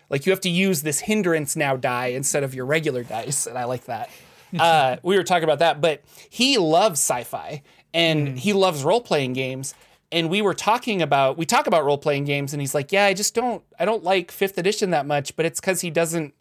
[0.09, 3.57] like you have to use this hindrance now die instead of your regular dice, and
[3.57, 4.09] I like that.
[4.59, 7.61] Uh, we were talking about that, but he loves sci-fi
[7.93, 9.73] and he loves role-playing games.
[10.11, 13.13] And we were talking about we talk about role-playing games, and he's like, "Yeah, I
[13.13, 16.33] just don't I don't like fifth edition that much." But it's because he doesn't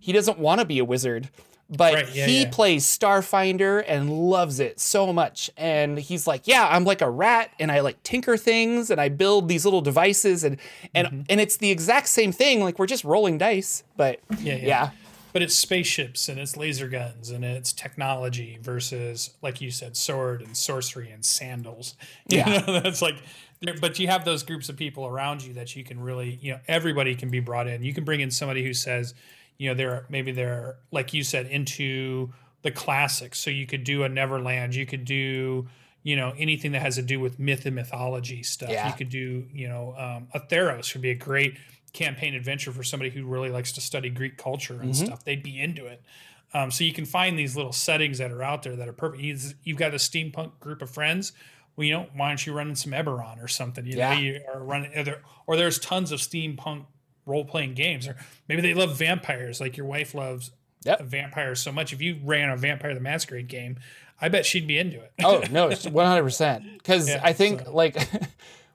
[0.00, 1.28] he doesn't want to be a wizard.
[1.68, 2.50] But Right, yeah, he yeah.
[2.50, 5.48] plays Starfinder and loves it so much.
[5.56, 9.08] And he's like, "Yeah, I'm like a rat, and I like tinker things, and I
[9.10, 10.56] build these little devices, and
[10.94, 11.20] and Mm-hmm.
[11.28, 12.64] and it's the exact same thing.
[12.64, 14.66] Like we're just rolling dice, but Yeah, yeah.
[14.66, 14.90] yeah,
[15.32, 20.42] But it's spaceships and it's laser guns and it's technology versus, like you said, sword
[20.42, 21.96] and sorcery and sandals.
[22.28, 22.62] You Yeah.
[22.66, 23.16] know, that's like,
[23.80, 26.60] but you have those groups of people around you that you can really, you know,
[26.66, 27.82] everybody can be brought in.
[27.82, 29.14] You can bring in somebody who says,
[29.58, 33.38] you know, they're maybe they're like you said into the classics.
[33.38, 34.74] So you could do a Neverland.
[34.74, 35.68] You could do,
[36.02, 38.70] you know, anything that has to do with myth and mythology stuff.
[38.70, 38.86] Yeah.
[38.88, 41.58] You could do, you know, um, a Theros would be a great
[41.92, 45.24] campaign adventure for somebody who really likes to study Greek culture and stuff.
[45.24, 46.02] They'd be into it.
[46.54, 49.22] Um, so you can find these little settings that are out there that are perfect.
[49.64, 51.32] You've got a steampunk group of friends.
[51.76, 53.86] Well, you know, why aren't you running some Eberron or something?
[53.86, 54.14] You Yeah.
[54.14, 56.86] know, you are running, or, or there's tons of steampunk
[57.26, 58.16] role playing games, or
[58.48, 60.50] maybe they love vampires, like your wife loves
[60.84, 61.02] Yep.
[61.02, 61.92] vampires so much.
[61.92, 63.76] If you ran a Vampire the Masquerade game,
[64.20, 65.12] I bet she'd be into it.
[65.24, 66.64] Oh no, one hundred percent.
[66.78, 67.96] Because Yeah, I think so- like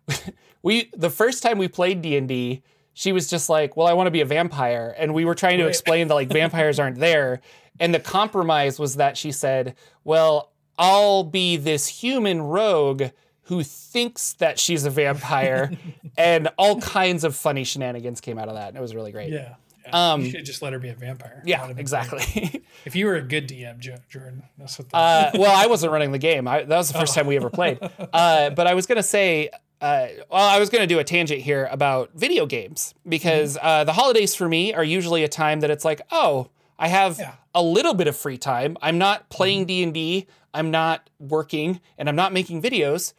[0.64, 3.94] we the first time we played D and D, she was just like, "Well, I
[3.94, 5.70] want to be a vampire," and we were trying to Right.
[5.70, 7.42] explain that like vampires aren't there,
[7.80, 13.04] and the compromise was that she said, "Well, I'll be this human rogue."
[13.50, 15.70] Who thinks that she's a vampire,
[16.18, 18.70] and all kinds of funny shenanigans came out of that.
[18.70, 19.32] And it was really great.
[19.32, 19.54] Yeah.
[19.94, 21.42] Um, you should just let her be a vampire.
[21.46, 22.64] Yeah, exactly.
[22.86, 24.90] If you were a good DM, Jordan, that's what.
[24.90, 26.48] The, Uh, well, I wasn't running the game.
[26.48, 27.80] I, that was the first time we ever played.
[28.14, 29.50] Uh, but I was gonna say,
[29.82, 33.94] uh, well, I was gonna do a tangent here about video games because uh, the
[33.94, 37.36] holidays for me are usually a time that it's like, oh, I have Yeah.
[37.56, 38.78] a little bit of free time.
[38.84, 40.28] I'm not playing D and D.
[40.54, 43.14] I'm not working, and I'm not making videos.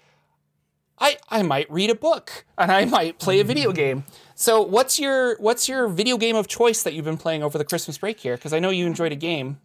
[0.98, 4.04] I, I might read a book and I might play a video game.
[4.38, 7.64] So what's your what's your video game of choice that you've been playing over the
[7.64, 8.36] Christmas break here?
[8.36, 9.58] Because I know you enjoyed a game,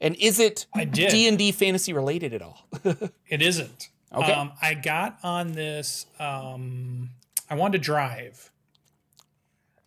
[0.00, 2.64] and is it D and D fantasy related at all?
[3.28, 3.88] It isn't.
[4.14, 4.32] Okay.
[4.32, 6.06] Um, I got on this.
[6.20, 7.10] Um,
[7.50, 8.52] I wanted to drive,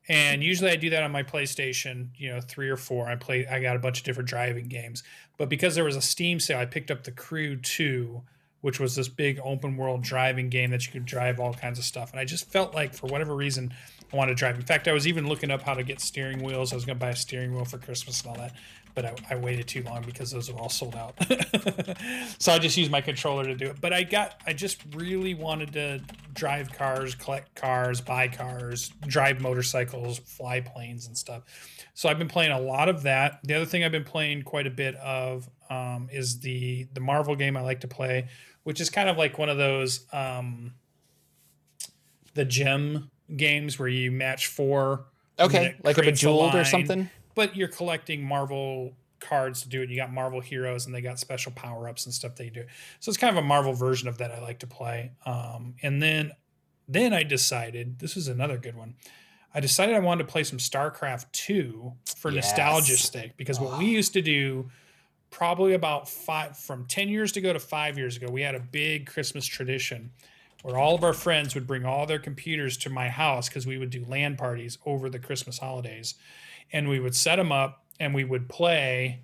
[0.10, 2.10] and usually I do that on my PlayStation.
[2.18, 3.08] You know, three or four.
[3.08, 3.48] I play.
[3.48, 5.04] I got a bunch of different driving games,
[5.38, 8.24] but because there was a Steam sale, I picked up the Crew Two,
[8.60, 11.86] which was this big open world driving game that you could drive all kinds of
[11.86, 12.12] stuff.
[12.12, 13.74] And I just felt like, for whatever reason,
[14.12, 14.56] I wanted to drive.
[14.56, 16.72] In fact, I was even looking up how to get steering wheels.
[16.72, 18.54] I was going to buy a steering wheel for Christmas and all that,
[18.96, 21.16] but I, I waited too long because those were all sold out.
[22.40, 23.82] so I just used my controller to do it.
[23.82, 26.02] But I got, I just really wanted to
[26.34, 31.44] drive cars, collect cars, buy cars, drive motorcycles, fly planes and stuff.
[31.94, 33.40] So I've been playing a lot of that.
[33.44, 37.36] The other thing I've been playing quite a bit of um, is the the Marvel
[37.36, 38.30] game I like to play,
[38.64, 40.74] which is kind of like one of those um,
[42.36, 45.06] the gem games where you match four.
[45.40, 47.10] Okay, like a bejeweled or line, something.
[47.36, 49.90] But you're collecting Marvel cards to do it.
[49.90, 52.64] You got Marvel heroes, and they got special power ups and stuff they do.
[53.00, 55.12] So it's kind of a Marvel version of that I like to play.
[55.26, 56.32] Um, and then
[56.88, 58.96] then I decided this is another good one.
[59.54, 62.56] I decided I wanted to play some StarCraft 2 for Yes.
[63.12, 64.70] sake because what we used to do
[65.30, 69.08] probably about five from 10 years ago to five years ago, we had a big
[69.08, 70.12] Christmas tradition
[70.68, 73.78] where all of our friends would bring all their computers to my house because we
[73.78, 76.16] would do LAN parties over the Christmas holidays.
[76.74, 79.22] And we would set them up and we would play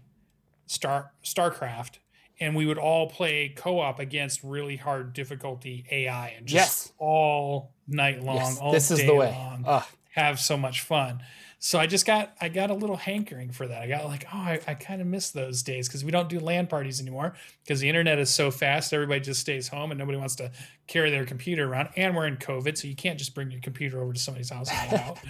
[0.67, 1.97] Star StarCraft
[2.39, 6.93] and we would all play co-op against really hard difficulty AI and just Yes.
[6.97, 9.29] all night long, Yes, all this is day the way.
[9.32, 9.84] long Ugh.
[10.15, 11.21] have so much fun.
[11.65, 13.82] So I just got I got a little hankering for that.
[13.82, 16.41] I got like, oh, I, I kind of miss those days because we don't do
[16.41, 18.91] land parties anymore because the internet is so fast.
[18.91, 20.52] Everybody just stays home and nobody wants to
[20.88, 21.88] carry their computer around.
[21.95, 24.67] And we're in COVID, so you can't just bring your computer over to somebody's house
[24.69, 25.17] and hang out.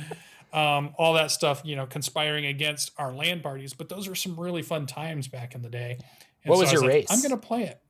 [0.54, 3.74] Um, all that stuff, you know, conspiring against our land parties.
[3.74, 5.98] But those were some really fun times back in the day.
[6.44, 7.08] And What was I your like, race?
[7.10, 7.82] I'm gonna play it.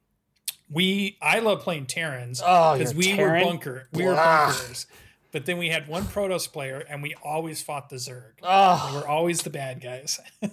[0.70, 3.44] We I love playing Terrans Oh, because you're we Terran?
[3.46, 3.88] were bunker.
[3.92, 4.46] We were Blah.
[4.48, 4.88] bunkers.
[5.34, 8.34] But then we had one Protoss player, and we always fought the Zerg.
[8.44, 10.20] Oh, They were always the bad guys.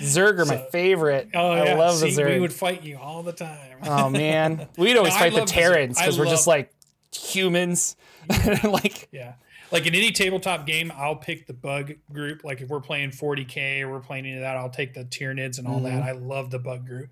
[0.00, 1.30] Zerg are my favorite.
[1.34, 2.34] oh I yeah, love See, the Zerg.
[2.34, 3.78] We would fight you all the time.
[3.82, 5.56] Oh man, we'd always No, fight the love the Zerg.
[5.56, 6.72] Terrans because we're just like
[7.14, 7.96] humans.
[8.64, 9.34] like yeah,
[9.70, 12.44] like in any tabletop game, I'll pick the bug group.
[12.44, 15.58] Like if we're playing 40k or we're playing any of that, I'll take the Tyranids
[15.58, 16.02] and all that.
[16.02, 16.06] Mhm.
[16.06, 17.10] I love the bug group,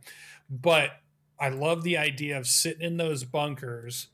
[0.50, 0.90] but
[1.38, 4.08] I love the idea of sitting in those bunkers.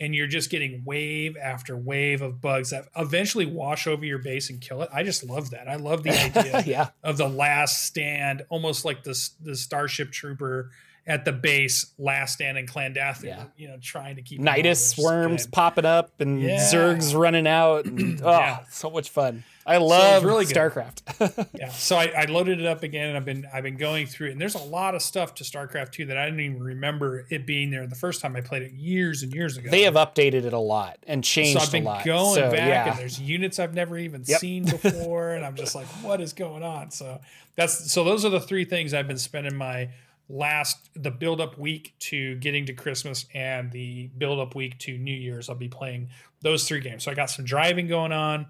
[0.00, 4.50] And you're just getting wave after wave of bugs that eventually wash over your base
[4.50, 4.88] and kill it.
[4.92, 5.68] I just love that.
[5.68, 10.70] I love the idea yeah, of the last stand, almost like the the Starship Trooper
[11.06, 13.24] at the base, last stand in Klendathu.
[13.24, 13.44] Yeah.
[13.56, 15.52] You know, trying to keep Nydus good.
[15.52, 16.58] popping up and Yeah.
[16.72, 17.86] Zergs running out.
[17.86, 18.60] And, oh, Yeah.
[18.70, 19.42] so much fun.
[19.66, 20.54] I love really good.
[20.56, 21.48] StarCraft.
[21.58, 24.28] Yeah, so I, I loaded it up again, and I've been I've been going through
[24.28, 27.26] it, and there's a lot of stuff to StarCraft 2 that I didn't even remember
[27.30, 29.70] it being there the first time I played it years and years ago.
[29.70, 32.90] they have updated it a lot and changed so I've been going so, back, yeah.
[32.90, 34.40] and there's units I've never even Yep.
[34.40, 36.90] seen before, and I'm just like, what is going on?
[36.90, 37.20] So
[37.54, 39.90] that's so those are the three things I've been spending my
[40.28, 44.96] last the build up week to getting to Christmas and the build up week to
[44.96, 45.48] New Year's.
[45.48, 46.08] I'll be playing
[46.40, 47.04] those three games.
[47.04, 48.46] So I got some driving going on.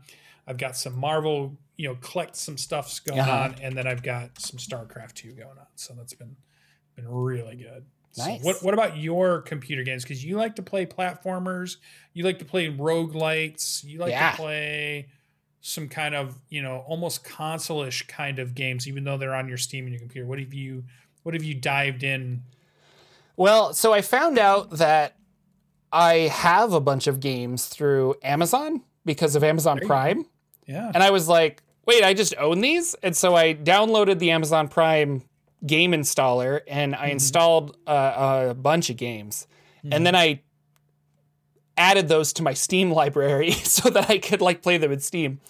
[0.46, 3.30] I've got some Marvel, you know, collect some stuffs going Uh-huh.
[3.32, 5.66] on, and then I've got some StarCraft 2 going on.
[5.76, 6.36] So that's been
[6.96, 7.86] been really good.
[8.10, 8.44] So Nice.
[8.44, 10.02] what what about your computer games?
[10.02, 11.76] Because you like to play platformers,
[12.12, 14.32] you like to play roguelites, you like Yeah.
[14.32, 15.08] to play
[15.62, 19.56] some kind of, you know, almost console-ish kind of games, even though they're on your
[19.56, 20.26] Steam and your computer.
[20.26, 20.84] What have you
[21.22, 22.42] what have you dived in?
[23.36, 25.16] Well, so I found out that
[25.92, 29.78] I have a bunch of games through Amazon because of Amazon.
[29.80, 30.26] Prime.
[30.66, 30.90] Yeah.
[30.94, 32.94] And I was like, wait, I just own these?
[33.02, 35.22] And so I downloaded the Amazon Prime
[35.66, 37.12] game installer and I Mhm.
[37.12, 39.46] installed uh, a bunch of games.
[39.90, 40.40] And then I
[41.76, 45.40] added those to my Steam library so that I could like play them in Steam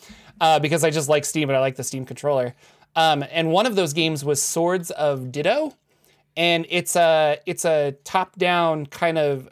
[0.41, 2.55] uh, because I just like Steam and I like the Steam controller.
[2.95, 5.75] Um, and one of those games was Swords of Ditto,
[6.37, 9.49] and it's a it's a top down kind of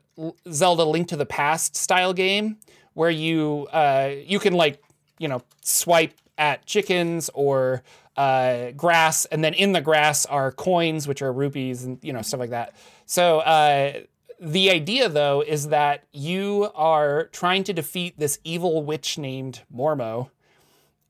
[0.52, 2.58] Zelda Link to the Past style game
[2.92, 4.82] where you uh, you can like
[5.20, 7.82] you know swipe at chickens or
[8.16, 12.22] uh, grass, and then in the grass are coins, which are rupees and you know
[12.22, 12.74] stuff like that.
[13.06, 14.00] So uh,
[14.40, 20.30] the idea though is that you are trying to defeat this evil witch named Mormo,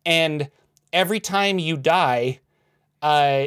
[0.05, 0.51] and
[0.93, 2.41] every time you die,
[3.01, 3.47] uh,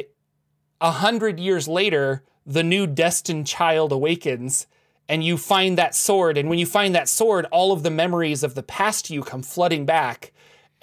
[0.80, 4.66] a hundred years later, the new destined child awakens,
[5.08, 6.36] and you find that sword.
[6.36, 9.42] And when you find that sword, all of the memories of the past you come
[9.42, 10.32] flooding back.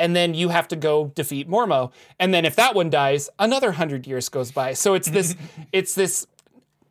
[0.02, 1.92] And then you have to go defeat Mormo.
[2.20, 4.74] And then if that one dies, another hundred years goes by.
[4.74, 5.36] So it's this,
[5.72, 6.28] it's this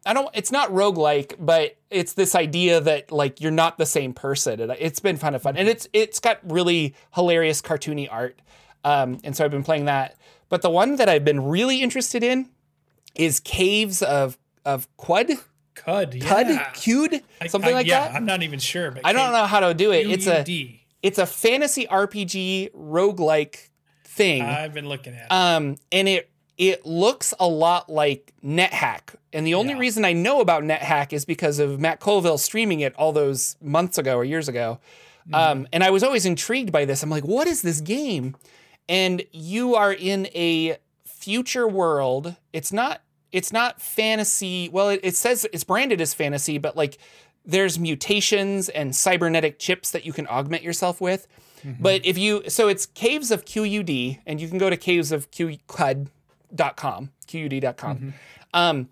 [0.06, 4.12] I don't it's not roguelike, but it's this idea that like you're not the same
[4.14, 4.60] person.
[4.60, 5.56] And it's been kind of fun.
[5.56, 8.38] And it's it's got really hilarious cartoony art.
[8.82, 10.16] Um, and so I've been playing that.
[10.48, 12.48] But the one that I've been really interested in
[13.14, 15.32] is Caves of of Quud,
[15.74, 16.24] Cud, yeah.
[16.26, 18.14] Cud, Cud, something I- like yeah, that.
[18.14, 20.10] I'm not even sure, but I don't know how to do it.
[20.10, 20.79] It's a QUD.
[21.02, 23.68] It's a fantasy RPG roguelike
[24.04, 24.42] thing.
[24.42, 25.32] I've been looking at it.
[25.32, 29.14] Um, and it it looks a lot like NetHack.
[29.32, 29.78] And the only Yeah.
[29.78, 33.96] reason I know about NetHack is because of Matt Colville streaming it all those months
[33.96, 34.78] ago or years ago.
[35.22, 35.34] Mm-hmm.
[35.34, 37.02] Um, and I was always intrigued by this.
[37.02, 38.36] I'm like, what is this game?
[38.90, 42.36] And you are in a future world.
[42.52, 43.00] It's not
[43.32, 44.68] it's not fantasy.
[44.70, 46.98] Well, it, it says it's branded as fantasy, but like
[47.44, 51.26] there's mutations and cybernetic chips that you can augment yourself with.
[51.64, 51.82] Mm-hmm.
[51.82, 55.30] But if you, so it's Caves of QUD, and you can go to caves of
[55.30, 57.10] QUD.com.
[57.28, 58.10] Mm-hmm.
[58.54, 58.88] Um,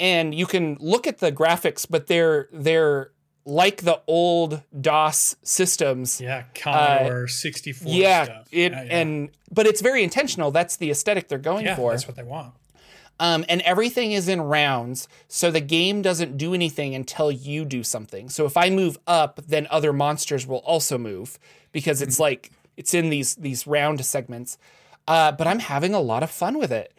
[0.00, 3.10] and you can look at the graphics, but they're they're
[3.44, 6.20] like the old DOS systems.
[6.20, 8.48] Yeah, Commodore 64 Uh, Yeah, stuff.
[8.52, 8.98] it yeah, yeah.
[8.98, 10.50] and but it's very intentional.
[10.50, 11.90] That's the aesthetic they're going yeah, for.
[11.92, 12.54] that's what they want.
[13.20, 17.84] Um, and everything is in rounds, so the game doesn't do anything until you do
[17.84, 18.28] something.
[18.28, 21.38] So if I move up, then other monsters will also move
[21.70, 24.58] because it's like it's in these these round segments.
[25.06, 26.92] Uh, but I'm having a lot of fun with it,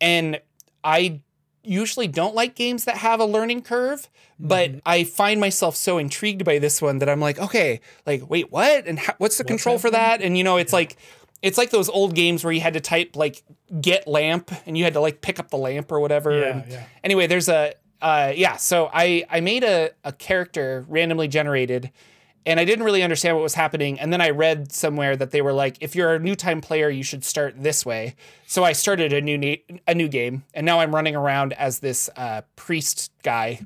[0.00, 0.40] and
[0.82, 1.20] I
[1.62, 4.08] usually don't like games that have a learning curve,
[4.38, 8.50] but I find myself so intrigued by this one that I'm like, okay, like wait,
[8.50, 8.86] what?
[8.86, 10.22] And how, what's the control for that?
[10.22, 10.96] And you know, it's like
[11.42, 13.42] it's like those old games where you had to type like
[13.80, 16.38] get lamp and you had to like pick up the lamp or whatever.
[16.38, 16.84] Yeah, And yeah.
[17.04, 18.56] Anyway, there's a uh, yeah.
[18.56, 21.90] So I I made a a character randomly generated.
[22.46, 24.00] And I didn't really understand what was happening.
[24.00, 26.88] And then I read somewhere that they were like, if you're a new time player,
[26.88, 28.14] you should start this way.
[28.46, 31.80] So I started a new na- a new game, and now I'm running around as
[31.80, 33.60] this uh, priest guy,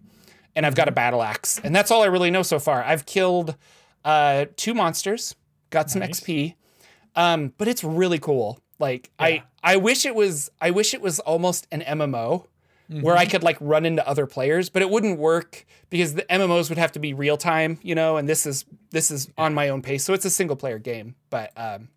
[0.56, 2.82] and I've got a battle axe, and that's all I really know so far.
[2.82, 3.54] I've killed
[4.04, 5.36] uh, two monsters,
[5.70, 6.18] got some Nice.
[6.18, 6.54] XP,
[7.16, 8.58] um, but it's really cool.
[8.78, 9.26] Like Yeah.
[9.26, 12.46] I I wish it was I wish it was almost an MMO
[13.00, 16.68] where I could like run into other players, but it wouldn't work because the MMOs
[16.68, 19.70] would have to be real time, you know, and this is this is on my
[19.70, 20.04] own pace.
[20.04, 21.88] So it's a single player game, but um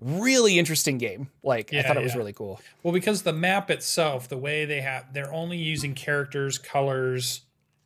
[0.00, 1.28] really interesting game.
[1.42, 2.60] Like I thought it was really cool.
[2.82, 7.42] Well, because the map itself, the way they have, they're only using characters, colors,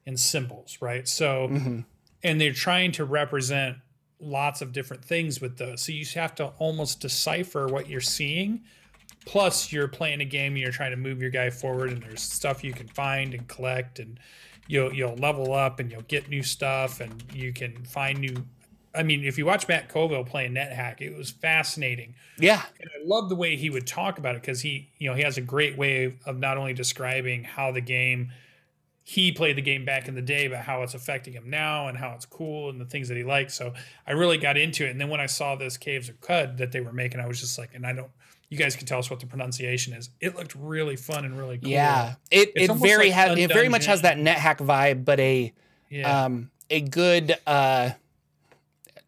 [0.07, 1.09] and symbols, right?
[1.09, 1.81] So, Mm-hmm.
[2.23, 3.79] and they're trying to represent
[4.23, 5.83] lots of different things with those.
[5.83, 8.63] So you have to almost decipher what you're seeing.
[9.25, 12.23] Plus, you're playing a game and you're trying to move your guy forward, and there's
[12.23, 14.19] stuff you can find and collect, and
[14.67, 18.35] you'll you'll level up and you'll get new stuff, and you can find new.
[18.95, 22.63] I mean, if you watch Matt Colville playing NetHack, it was fascinating Yeah.
[22.79, 25.23] and I love the way he would talk about it because he, you know, he
[25.23, 28.33] has a great way of, of not only describing how the game
[29.05, 31.99] he played the game back in the day, but how it's affecting him now and
[31.99, 33.55] how it's cool and the things that he likes.
[33.55, 33.73] So
[34.07, 34.91] I really got into it.
[34.91, 37.41] And then when I saw this Caves of Cud that they were making, I was
[37.41, 38.11] just like, and I don't,
[38.49, 40.11] you guys can tell us what the pronunciation is.
[40.21, 41.71] It looked really fun and really cool.
[41.71, 42.15] Yeah.
[42.31, 44.37] It It's it very like has it very much has that Undungeon.
[44.37, 45.53] NetHack vibe, but a
[45.91, 46.25] Yeah.
[46.25, 47.91] um a good uh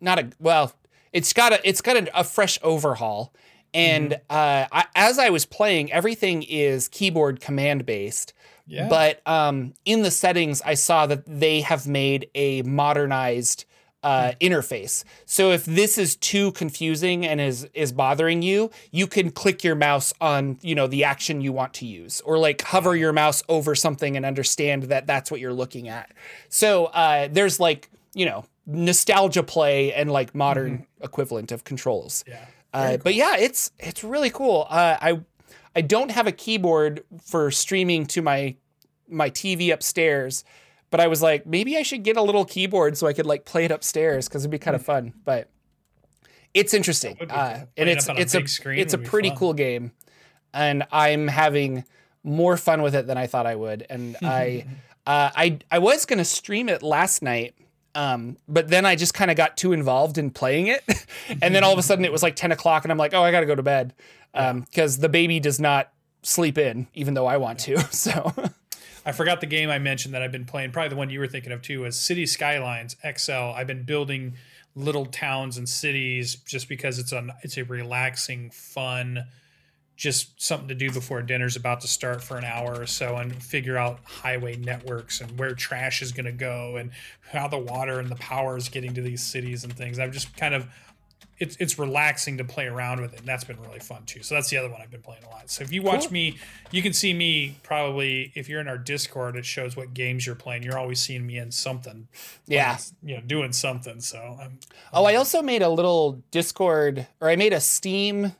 [0.00, 0.72] not a well
[1.12, 3.32] it's got a it's got a, a fresh overhaul
[3.72, 4.22] and Mm-hmm.
[4.30, 8.32] uh I, as i was playing everything is keyboard command based
[8.66, 8.88] yeah.
[8.88, 13.64] but um in the settings i saw that they have made a modernized
[14.02, 14.46] uh, Hmm.
[14.46, 15.02] interface.
[15.24, 19.74] So if this is too confusing and is is bothering you, you can click your
[19.74, 23.42] mouse on you know the action you want to use, or like hover your mouse
[23.48, 26.12] over something and understand that that's what you're looking at.
[26.50, 32.24] So uh, there's like you know nostalgia play and like modern equivalent of controls.
[32.28, 32.44] yeah.
[32.74, 34.66] Uh, But yeah, it's it's really cool.
[34.68, 35.20] Uh, I
[35.76, 38.56] I don't have a keyboard for streaming to my
[39.08, 40.44] my TV upstairs,
[40.90, 43.44] but I was like, maybe I should get a little keyboard so I could like
[43.44, 45.12] play it upstairs because it'd be kind of fun.
[45.24, 45.50] But
[46.52, 49.38] it's interesting, uh, and it's a it's a screen it's a pretty fun.
[49.38, 49.92] cool game,
[50.52, 51.84] and I'm having
[52.22, 53.86] more fun with it than I thought I would.
[53.90, 54.66] And I
[55.06, 57.54] uh, I I was gonna stream it last night.
[57.94, 60.82] Um, but then I just kind of got too involved in playing it.
[61.42, 63.22] and then all of a sudden it was like 10 o'clock and I'm like, oh,
[63.22, 63.94] I got to go to bed.
[64.34, 65.92] Um, cause the baby does not
[66.22, 67.78] sleep in, even though I want to.
[67.92, 68.32] So
[69.06, 70.72] I forgot the game I mentioned that I've been playing.
[70.72, 73.32] Probably the one you were thinking of too was City Skylines XL.
[73.32, 74.34] I've been building
[74.74, 79.24] little towns and cities just because it's a it's a relaxing, fun,
[79.96, 83.42] just something to do before dinner's about to start for an hour or so, and
[83.42, 86.90] figure out highway networks and where trash is going to go and
[87.32, 89.98] how the water and the power is getting to these cities and things.
[89.98, 90.66] I've just kind of
[91.38, 94.22] it's it's relaxing to play around with it, and that's been really fun too.
[94.22, 95.50] So that's the other one I've been playing a lot.
[95.50, 96.12] So if you watch Cool.
[96.12, 96.38] me,
[96.70, 100.36] you can see me probably if you're in our Discord, it shows what games you're
[100.36, 100.62] playing.
[100.62, 102.06] You're always seeing me in something,
[102.46, 102.78] yeah.
[103.02, 104.00] you know, doing something.
[104.00, 104.58] So I'm,
[104.92, 108.32] Oh, I also made a little Discord or I made a Steam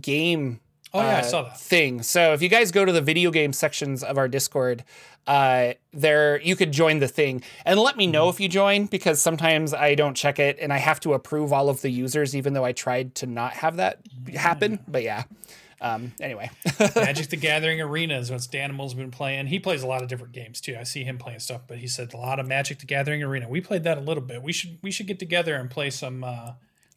[0.00, 0.58] game
[0.94, 1.58] oh yeah, I uh, saw that.
[1.60, 2.02] thing.
[2.02, 4.84] So if you guys go to the video game sections of our Discord,
[5.26, 8.12] uh, there you could join the thing and let me Mm-hmm.
[8.12, 11.52] know if you join because sometimes I don't check it and I have to approve
[11.52, 14.00] all of the users, even though I tried to not have that
[14.34, 14.80] happen.
[14.88, 15.24] But yeah.
[15.80, 16.48] Um, anyway,
[16.94, 19.48] Magic the Gathering Arena is what Danimal's been playing.
[19.48, 20.76] He plays a lot of different games too.
[20.78, 23.48] I see him playing stuff, but he said a lot of Magic the Gathering Arena.
[23.48, 24.44] We played that a little bit.
[24.44, 26.22] We should we should get together and play some.
[26.22, 26.52] Uh,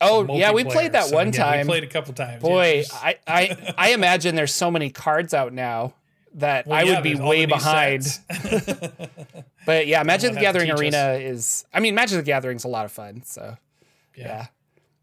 [0.06, 1.68] oh yeah, we played that So, one yeah, time.
[1.68, 2.42] We played a couple times.
[2.42, 2.98] Boy, Yeah.
[3.02, 5.94] I, I I imagine there's so many cards out now
[6.36, 8.06] that Well, I yeah, would be way behind.
[9.66, 12.92] But yeah, Magic the Gathering Arena is I mean Magic the Gathering's a lot of
[12.92, 13.58] fun, so
[14.16, 14.48] yeah.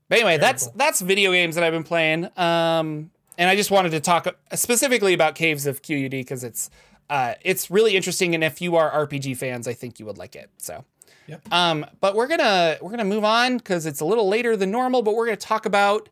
[0.08, 0.74] But anyway, that's cool.
[0.76, 2.26] that's video games that I've been playing.
[2.38, 6.70] Um and I just wanted to talk specifically about Caves of QUD because it's
[7.10, 10.36] uh it's really interesting and if you are RPG fans, I think you would like
[10.36, 10.48] it.
[10.58, 10.84] So
[11.26, 11.52] Yep.
[11.52, 15.02] Um, but we're gonna we're gonna move on because it's a little later than normal.
[15.02, 16.08] But we're gonna talk about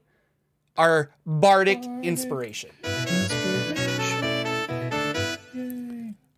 [0.76, 2.70] our bardic inspiration.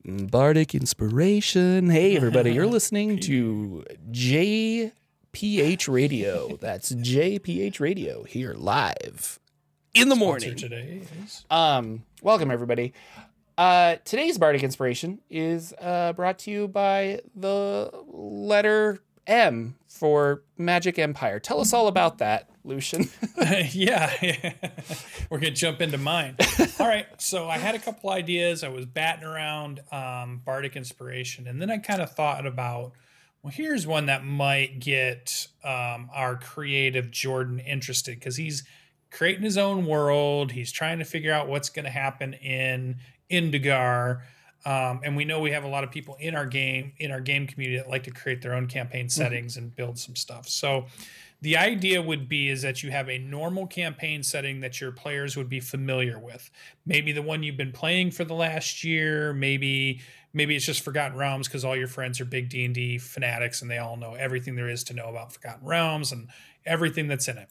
[0.04, 1.88] Bardic inspiration.
[1.90, 6.56] Hey everybody, you're listening to JPH Radio.
[6.60, 9.38] That's JPH Radio here live
[9.94, 10.56] in the morning.
[10.56, 12.94] today is Um, welcome everybody.
[13.62, 20.98] Uh, today's bardic inspiration is uh, brought to you by the letter M for Magic
[20.98, 21.38] Empire.
[21.38, 23.08] Tell us all about that, Lucian.
[23.70, 24.54] yeah, yeah.
[25.30, 26.34] we're gonna jump into mine.
[26.80, 28.64] All right, so I had a couple ideas.
[28.64, 32.94] I was batting around um, bardic inspiration, and then I kind of thought about,
[33.44, 38.64] well, here's one that might get um, our creative Jordan interested because he's
[39.12, 40.50] creating his own world.
[40.50, 42.96] He's trying to figure out what's going to happen in
[43.32, 44.22] Indigar.
[44.64, 47.20] Um, and we know we have a lot of people in our game in our
[47.20, 50.48] game community that like to create their own campaign settings and build some stuff.
[50.48, 50.86] So
[51.40, 55.36] the idea would be is that you have a normal campaign setting that your players
[55.36, 56.48] would be familiar with.
[56.86, 60.00] Maybe the one you've been playing for the last year, maybe
[60.32, 63.78] maybe it's just Forgotten Realms because all your friends are big D&D fanatics and they
[63.78, 66.28] all know everything there is to know about Forgotten Realms and
[66.64, 67.48] everything that's in it.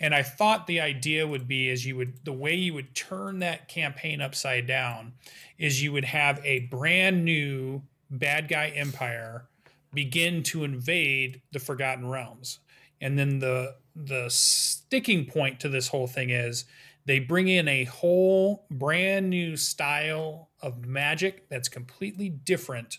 [0.00, 3.38] And I thought the idea would be is you would the way you would turn
[3.38, 5.12] that campaign upside down
[5.58, 9.46] is you would have a brand new bad guy empire
[9.92, 12.58] begin to invade the Forgotten Realms.
[13.00, 16.64] And then the the sticking point to this whole thing is
[17.06, 22.98] they bring in a whole brand new style of magic that's completely different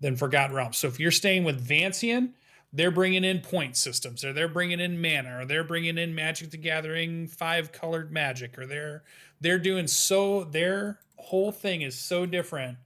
[0.00, 0.78] than Forgotten Realms.
[0.78, 2.32] So if you're staying with Vancian,
[2.74, 6.50] they're bringing in point systems, or they're bringing in mana, or they're bringing in Magic
[6.50, 9.04] the Gathering five colored magic, or they're
[9.40, 12.76] they're doing so their whole thing is so different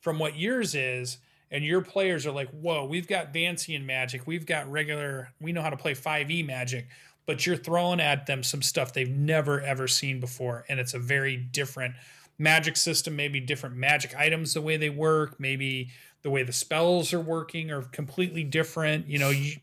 [0.00, 1.18] from what yours is,
[1.50, 5.62] and your players are like, whoa, we've got Vancian magic, we've got regular, we know
[5.62, 6.88] how to play 5e magic,
[7.24, 10.98] but you're throwing at them some stuff they've never ever seen before, and it's a
[10.98, 11.94] very different
[12.38, 15.90] magic system, maybe different magic items, the way they work, maybe
[16.26, 19.06] the way the spells are working are completely different.
[19.06, 19.58] You know, you,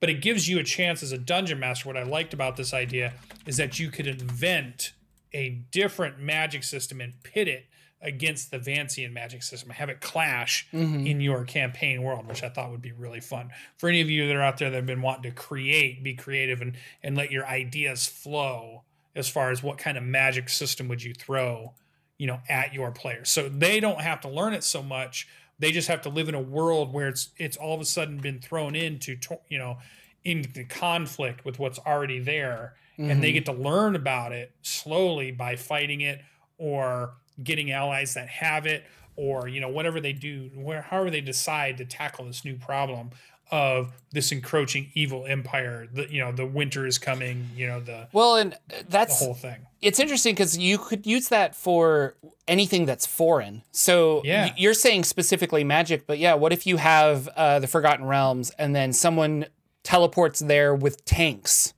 [0.00, 1.86] but it gives you a chance as a dungeon master.
[1.86, 3.12] What I liked about this idea
[3.44, 4.94] is that you could invent
[5.34, 7.66] a different magic system and pit it
[8.00, 11.06] against the Vancian magic system, have it clash mm-hmm.
[11.06, 13.50] in your campaign world, which I thought would be really fun.
[13.76, 16.14] For any of you that are out there that have been wanting to create, be
[16.14, 18.80] creative and and let your ideas flow
[19.14, 21.74] as far as what kind of magic system would you throw,
[22.16, 23.28] you know, at your players.
[23.28, 25.28] So they don't have to learn it so much.
[25.58, 28.18] They just have to live in a world where it's it's all of a sudden
[28.18, 29.16] been thrown into
[29.48, 29.78] you know
[30.24, 33.34] into conflict with what's already there, and they mm-hmm.
[33.34, 36.20] get to learn about it slowly by fighting it
[36.58, 38.84] or getting allies that have it
[39.16, 43.10] or you know whatever they do where however they decide to tackle this new problem
[43.50, 48.08] of this encroaching evil empire the you know the winter is coming you know the
[48.12, 48.56] Well, and
[48.88, 52.16] that's the whole thing it's interesting because you could use that for
[52.48, 53.62] anything that's foreign.
[53.70, 54.52] So Yeah.
[54.56, 58.74] you're saying specifically magic, but yeah, what if you have uh, the Forgotten Realms and
[58.74, 59.46] then someone
[59.84, 61.74] teleports there with tanks?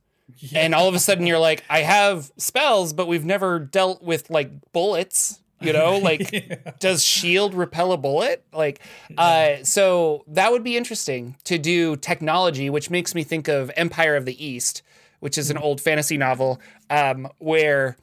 [0.55, 4.31] And all of a sudden you're like, I have spells, but we've never dealt with
[4.31, 5.39] like bullets.
[5.61, 8.43] You know, like does shield repel a bullet?
[8.53, 8.81] Like,
[9.17, 14.15] uh, so that would be interesting to do technology, which makes me think of Empire
[14.15, 14.81] of the East,
[15.19, 16.59] which is an old fantasy novel
[16.89, 17.97] um, where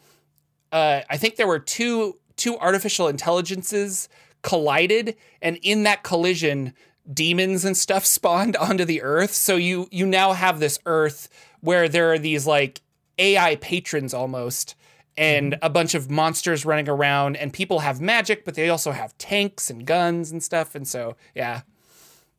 [0.72, 4.09] uh, I think there were two two artificial intelligences
[4.42, 6.74] collided, and in that collision,
[7.12, 9.32] demons and stuff spawned onto the Earth.
[9.32, 11.28] So you you now have this Earth
[11.61, 12.80] where there are these like
[13.18, 14.74] AI patrons almost.
[15.19, 15.66] And mm-hmm.
[15.66, 19.69] a bunch of monsters running around, and people have magic, but they also have tanks
[19.69, 20.77] and guns and stuff.
[20.77, 21.62] And so, yeah,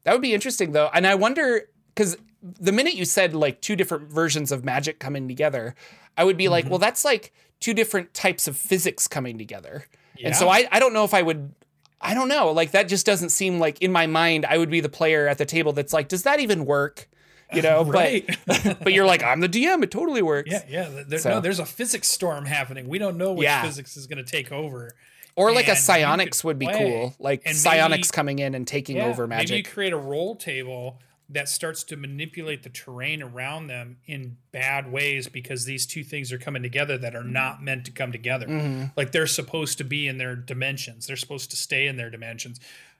[0.04, 0.90] that would be interesting though.
[0.94, 5.28] And I wonder because the minute you said like two different versions of magic coming
[5.28, 5.76] together,
[6.18, 6.72] I would be like, mm-hmm.
[6.72, 9.86] well, that's like two different types of physics coming together.
[10.18, 10.28] yeah.
[10.28, 11.54] And so I, I don't know if I would,
[12.02, 12.52] I don't know.
[12.52, 15.38] Like that just doesn't seem like in my mind, I would be the player at
[15.38, 17.10] the table that's like, does that even work?
[17.54, 18.38] You know, Right.
[18.46, 19.84] but, but you're like, I'm the DM.
[19.84, 20.52] It totally works.
[20.52, 23.64] yeah yeah there, So- no, there's a physics storm happening we don't know which Yeah.
[23.64, 24.96] physics is going to take over
[25.36, 27.16] Or like a And you psionics would be cool.
[27.20, 29.50] Like And psionics maybe- coming in and taking Yeah, over magic.
[29.50, 31.00] Maybe you create a roll table
[31.32, 36.32] that starts to manipulate the terrain around them in bad ways because these two things
[36.34, 38.48] are coming together that are not meant to come together.
[38.48, 38.86] Mm-hmm.
[38.98, 41.06] Like they're supposed to be in their dimensions.
[41.06, 42.60] They're supposed to stay in their dimensions.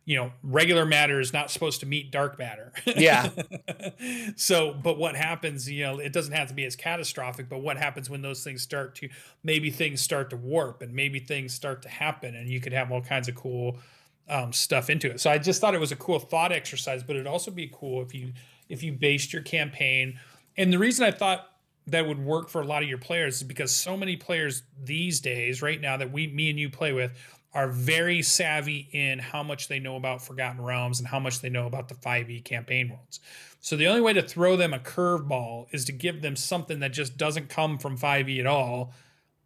[0.10, 2.72] You know, regular matter is not supposed to meet dark matter.
[2.98, 3.30] Yeah.
[4.36, 7.78] so, but what happens, you know, it doesn't have to be as catastrophic, but what
[7.78, 9.10] happens when those things start to
[9.44, 12.92] maybe things start to warp and maybe things start to happen and you could have
[12.92, 13.78] all kinds of cool
[14.28, 15.22] um, stuff into it.
[15.22, 18.02] So I just thought it was a cool thought exercise, but it'd also be cool
[18.02, 18.34] if you
[18.68, 20.20] if you based your campaign.
[20.58, 21.48] And the reason I thought
[21.88, 25.20] that would work for a lot of your players is because so many players these
[25.20, 27.12] days, right now, that we me and you play with,
[27.54, 31.50] are very savvy in how much they know about Forgotten Realms and how much they
[31.50, 33.20] know about the 5e campaign worlds.
[33.60, 36.94] So the only way to throw them a curveball is to give them something that
[36.94, 38.94] just doesn't come from 5e at all,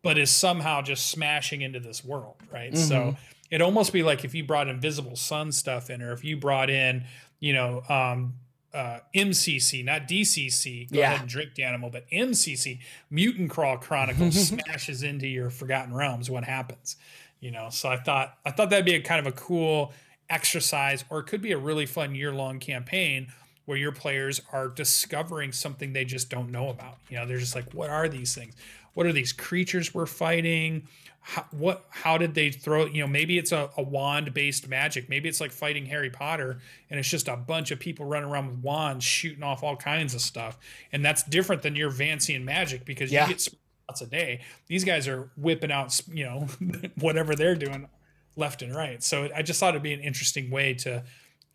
[0.01, 2.73] but is somehow just smashing into this world, right?
[2.73, 2.87] Mm-hmm.
[2.87, 3.15] So
[3.49, 6.69] it'd almost be like if you brought Invisible Sun stuff in, or if you brought
[6.69, 7.05] in,
[7.39, 8.33] you know, um,
[8.73, 10.91] uh, MCC, not DCC.
[10.91, 11.05] Go yeah.
[11.05, 12.79] ahead and drink the animal, but MCC,
[13.09, 16.29] Mutant Crawl Chronicles smashes into your Forgotten Realms.
[16.29, 16.95] What happens?
[17.43, 19.91] You know, so I thought I thought that'd be a kind of a cool
[20.29, 23.27] exercise, or it could be a really fun year long campaign
[23.65, 26.99] where your players are discovering something they just don't know about.
[27.09, 28.55] You know, they're just like, what are these things?
[28.93, 30.87] What are these creatures we're fighting?
[31.25, 35.07] how, what how did they throw you know maybe it's a, a wand based magic
[35.07, 38.47] maybe it's like fighting harry potter and it's just a bunch of people running around
[38.47, 40.57] with wands shooting off all kinds of stuff
[40.91, 43.25] and that's different than your Vancian magic because yeah.
[43.25, 43.47] you get
[43.93, 44.41] lots a day.
[44.67, 46.47] These guys are whipping out you know
[46.99, 47.87] whatever they're doing
[48.35, 49.03] left and right.
[49.03, 51.03] So i just thought it'd be an interesting way to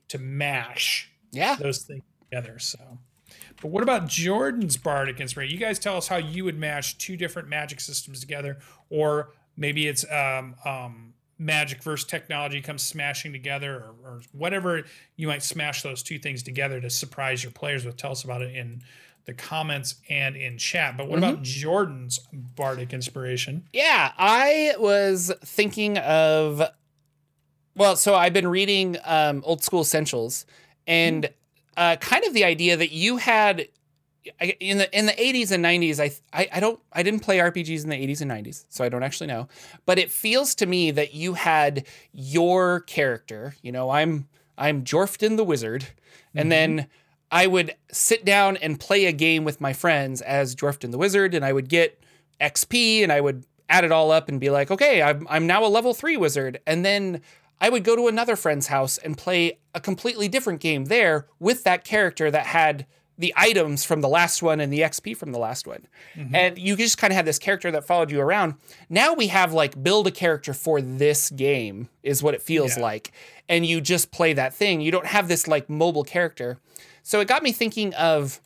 [0.09, 1.57] to mash yeah.
[1.57, 2.79] those things together so.
[3.61, 5.53] But what about Jordan's Bardic Inspiration?
[5.53, 8.59] You guys tell us how you would mash two different magic systems together,
[8.89, 14.85] or maybe it's um, um, magic versus technology comes smashing together or, or, whatever
[15.17, 17.97] you might smash those two things together to surprise your players with.
[17.97, 18.81] Tell us about it in
[19.29, 21.33] the comments and in chat but what mm-hmm.
[21.35, 26.63] about jordan's bardic inspiration yeah i was thinking of
[27.77, 30.47] well so i've been reading um, old school essentials
[30.87, 31.33] and mm-hmm.
[31.77, 33.69] uh, kind of the idea that you had
[34.61, 37.85] in the in the 80s and 90s I, I I don't I didn't play RPGs
[37.85, 39.47] in the 80s and 90s so I don't actually know
[39.85, 44.27] but it feels to me that you had your character you know I'm
[44.57, 46.39] I'm Jorfton the wizard mm-hmm.
[46.39, 46.87] and then
[47.31, 51.35] I would sit down and play a game with my friends as Jorfton the wizard
[51.35, 52.03] and I would get
[52.41, 55.65] XP and I would add it all up and be like okay I'm I'm now
[55.65, 57.21] a level 3 wizard and then
[57.61, 61.65] I would go to another friend's house and play a completely different game there with
[61.65, 62.87] that character that had
[63.19, 65.87] the items from the last one and the XP from the last one.
[66.15, 66.35] Mm-hmm.
[66.35, 68.55] And you just kind of had this character that followed you around.
[68.89, 72.85] Now we have like build a character for this game, is what it feels yeah.
[72.85, 73.11] like.
[73.49, 74.81] And you just play that thing.
[74.81, 76.59] You don't have this like mobile character.
[77.09, 78.39] So it got me thinking of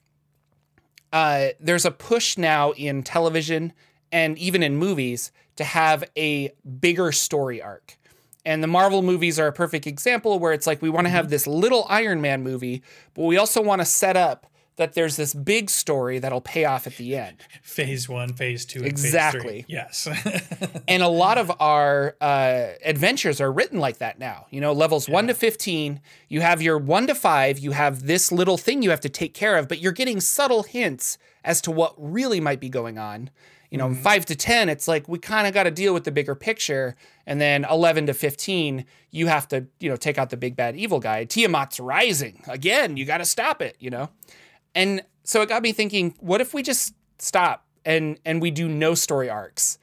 [1.12, 3.72] uh, there's a push now in television
[4.12, 7.98] and even in movies to have a bigger story arc.
[8.44, 11.24] And the Marvel movies are a perfect example where it's like we want to have
[11.24, 11.30] mm-hmm.
[11.30, 12.84] this little Iron Man movie,
[13.14, 14.46] but we also want to set up
[14.76, 17.38] that there's this big story that'll pay off at the end.
[17.62, 19.62] Phase one, phase two, exactly.
[19.62, 20.80] Phase yes.
[20.88, 24.46] and a lot of our uh, adventures are written like that now.
[24.50, 25.14] You know, levels yeah.
[25.14, 28.90] one to 15, you have your one to five, you have this little thing you
[28.90, 32.60] have to take care of, but you're getting subtle hints as to what really might
[32.60, 33.30] be going on.
[33.70, 34.02] You know, mm-hmm.
[34.02, 36.94] five to 10, it's like we kind of got to deal with the bigger picture.
[37.26, 40.76] And then 11 to 15, you have to, you know, take out the big bad
[40.76, 41.24] evil guy.
[41.24, 42.42] Tiamat's rising.
[42.48, 44.10] Again, you got to stop it, you know?
[44.74, 48.68] And so it got me thinking, what if we just stop and and we do
[48.68, 49.78] no story arcs?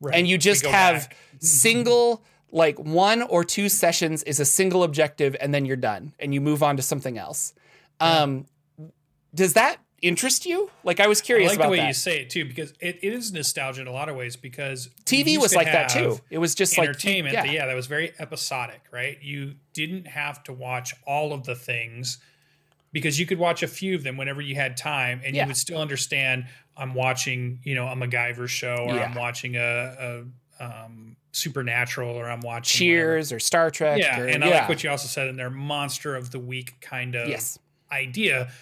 [0.00, 0.14] Right.
[0.14, 5.52] And you just have single like one or two sessions is a single objective and
[5.52, 7.52] then you're done and you move on to something else.
[8.00, 8.46] Um,
[9.34, 10.70] does that interest you?
[10.84, 11.88] Like I was curious I like about the way that.
[11.88, 14.36] you say it too, because it, it is nostalgia in a lot of ways.
[14.36, 16.20] Because TV was like that too.
[16.30, 17.34] It was just entertainment.
[17.34, 17.54] like entertainment.
[17.54, 17.62] Yeah.
[17.62, 19.18] yeah, that was very episodic, right?
[19.20, 22.18] You didn't have to watch all of the things
[22.94, 25.42] because you could watch a few of them whenever you had time and yeah.
[25.42, 29.02] you would still understand I'm watching, you know, a MacGyver show or yeah.
[29.02, 30.24] I'm watching a,
[30.60, 33.36] a um, Supernatural or I'm watching Cheers whatever.
[33.36, 33.98] or Star Trek.
[33.98, 34.20] Yeah.
[34.20, 37.16] Or, and I like what you also said in there, monster of the week kind
[37.16, 37.58] of yes.
[37.90, 38.52] idea.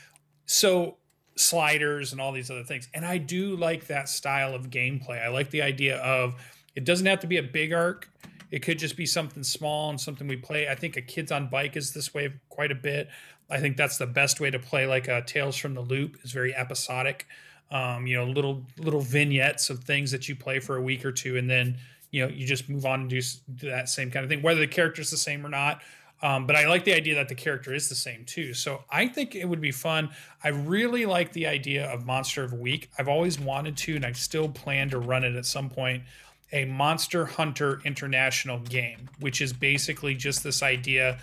[0.46, 0.96] So
[1.36, 2.88] sliders and all these other things.
[2.94, 5.22] And I do like that style of gameplay.
[5.22, 6.34] I like the idea of
[6.74, 8.08] it doesn't have to be a big arc.
[8.52, 10.68] It could just be something small and something we play.
[10.68, 13.08] I think a kids on bike is this way quite a bit.
[13.50, 16.32] I think that's the best way to play like a Tales from the Loop is
[16.32, 17.26] very episodic.
[17.70, 21.12] Um, you know, little little vignettes of things that you play for a week or
[21.12, 21.78] two, and then
[22.10, 23.22] you know you just move on and do,
[23.56, 25.80] do that same kind of thing, whether the character's the same or not.
[26.22, 28.54] Um, but I like the idea that the character is the same too.
[28.54, 30.10] So I think it would be fun.
[30.44, 32.90] I really like the idea of Monster of a Week.
[32.98, 36.04] I've always wanted to, and I still plan to run it at some point.
[36.52, 41.18] A Monster Hunter International game, which is basically just this idea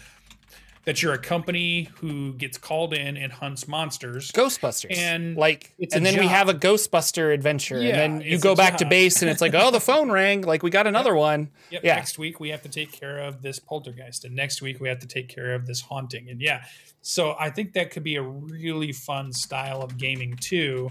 [0.86, 4.32] that you're a company who gets called in and hunts monsters.
[4.32, 4.98] Ghostbusters.
[4.98, 8.56] And like it's and then we have a Ghostbuster adventure Yeah, and then you go
[8.56, 10.42] back to base and it's like, "Oh, the phone rang.
[10.42, 11.96] Like we got another one." Yep, Yeah.
[11.96, 15.00] Next week we have to take care of this poltergeist, and next week we have
[15.00, 16.30] to take care of this haunting.
[16.30, 16.64] And yeah,
[17.02, 20.90] so I think that could be a really fun style of gaming too,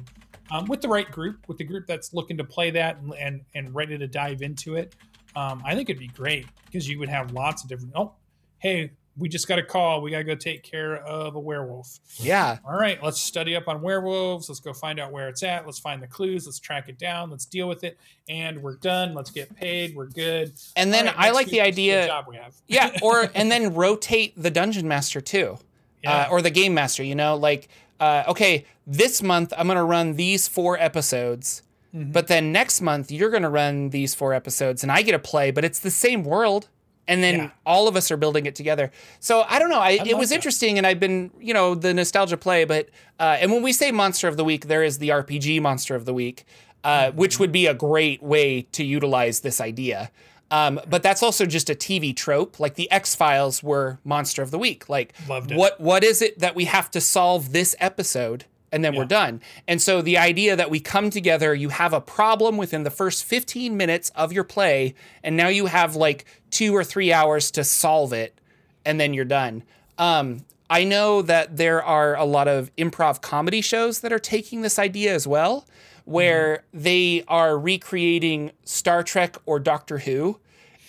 [0.51, 3.40] um, with the right group, with the group that's looking to play that and and,
[3.55, 4.94] and ready to dive into it.
[5.36, 7.92] Um, I think it'd be great because you would have lots of different.
[7.94, 8.14] Oh,
[8.59, 10.01] hey, we just got a call.
[10.01, 11.99] We got to go take care of a werewolf.
[12.16, 12.59] Yeah.
[12.64, 14.49] All right, let's study up on werewolves.
[14.49, 15.66] Let's go find out where it's at.
[15.66, 16.46] Let's find the clues.
[16.46, 17.30] Let's track it down.
[17.30, 17.99] Let's deal with it.
[18.28, 19.14] And we're done.
[19.14, 19.96] Let's get paid.
[19.96, 20.53] We're good.
[20.76, 22.55] And then right, I like the let's see what idea job we have.
[22.68, 25.59] yeah, or and then rotate the dungeon master too.
[26.03, 26.26] Yeah.
[26.26, 27.03] uh, or the game master.
[27.03, 27.68] You know, like
[28.01, 31.62] uh, okay, this month I'm gonna run these four episodes,
[31.94, 32.12] Mm-hmm.
[32.12, 35.51] but then next month you're gonna run these four episodes, and I get to play,
[35.51, 36.68] but it's the same world.
[37.11, 37.51] And then Yeah.
[37.64, 38.90] all of us are building it together.
[39.20, 39.80] So I don't know.
[39.80, 40.34] I, it was that.
[40.34, 42.66] interesting, and I've been, you know, the nostalgia play.
[42.66, 45.94] But uh, and when we say monster of the week, there is the RPG monster
[45.94, 46.44] of the week,
[46.84, 47.16] uh, Mm-hmm.
[47.16, 50.11] which would be a great way to utilize this idea.
[50.51, 52.59] Um, but that's also just a TV trope.
[52.59, 54.88] Like the X Files were monster of the week.
[54.88, 55.14] Like
[55.57, 59.40] what what is it that we have to solve this episode and then we're done.
[59.66, 63.24] And so the idea that we come together, you have a problem within the first
[63.24, 67.64] 15 minutes of your play and now you have like 2 or 3 hours to
[67.64, 68.38] solve it
[68.84, 69.62] and then you're done.
[69.96, 74.61] Um, I know that there are a lot of improv comedy shows that are taking
[74.61, 75.66] this idea as well,
[76.09, 76.82] where mm-hmm.
[76.82, 80.40] they are recreating Star Trek or Doctor Who,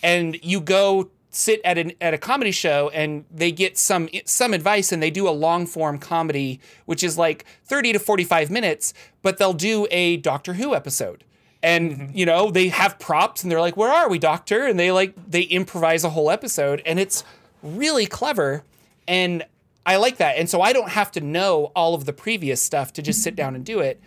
[0.02, 4.54] and you go sit at an at a comedy show and they get some some
[4.54, 8.92] advice and they do a long form comedy which is like 30 to 45 minutes
[9.22, 11.22] but they'll do a Doctor Who episode.
[11.62, 12.16] And mm-hmm.
[12.16, 14.66] you know they have props and they're like where are we doctor?
[14.66, 17.24] And they like they improvise a whole episode and it's
[17.62, 18.64] really clever
[19.06, 19.44] and
[19.84, 20.38] I like that.
[20.38, 23.36] And so I don't have to know all of the previous stuff to just sit
[23.36, 24.00] down and do it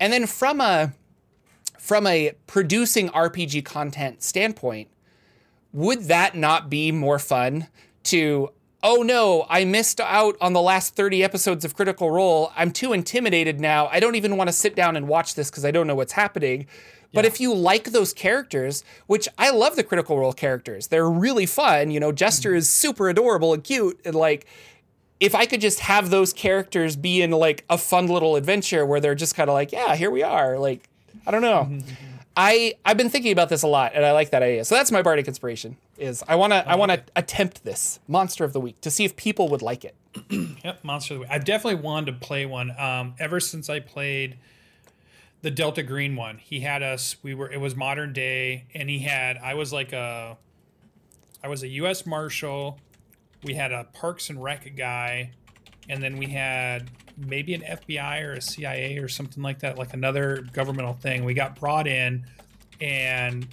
[0.00, 0.92] and then from a
[1.78, 4.88] from a producing RPG content standpoint
[5.72, 7.68] would that not be more fun
[8.02, 8.50] to
[8.82, 12.52] oh no i missed out on the last 30 episodes of critical role.
[12.56, 13.88] I'm too intimidated now.
[13.88, 16.12] I don't even want to sit down and watch this because i don't know what's
[16.12, 16.66] happening.
[17.12, 21.44] But if you like those characters which i love the critical role characters they're really
[21.44, 22.58] fun you know jester mm-hmm.
[22.58, 24.46] is super adorable and cute and like
[25.20, 29.00] if i could just have those characters be in like a fun little adventure where
[29.00, 30.88] they're just kind of like yeah here we are like
[31.26, 31.78] i don't know
[32.36, 34.64] I I've been thinking about this a lot, and I like that idea.
[34.64, 35.76] So that's my bardic inspiration.
[35.98, 39.48] Is I wanna I wanna attempt this monster of the week to see if people
[39.48, 39.94] would like it.
[40.64, 41.30] Yep, Monster of the Week.
[41.30, 42.70] I've definitely wanted to play one.
[42.78, 44.38] Um, ever since I played
[45.42, 47.16] the Delta Green one, he had us.
[47.22, 47.50] We were.
[47.50, 49.36] It was modern day, and he had.
[49.38, 50.36] I was like a.
[51.42, 52.06] I was a U.S.
[52.06, 52.78] Marshal.
[53.42, 55.32] We had a Parks and Rec guy,
[55.88, 59.94] and then we had maybe an FBI or a CIA or something like that, like
[59.94, 61.24] another governmental thing.
[61.24, 62.26] We got brought in,
[62.80, 63.46] and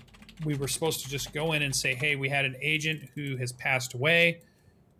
[0.45, 3.37] we were supposed to just go in and say, "Hey, we had an agent who
[3.37, 4.41] has passed away."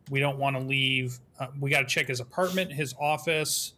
[0.09, 1.19] we don't want to leave.
[1.39, 3.73] Uh, we got to check his apartment, his office,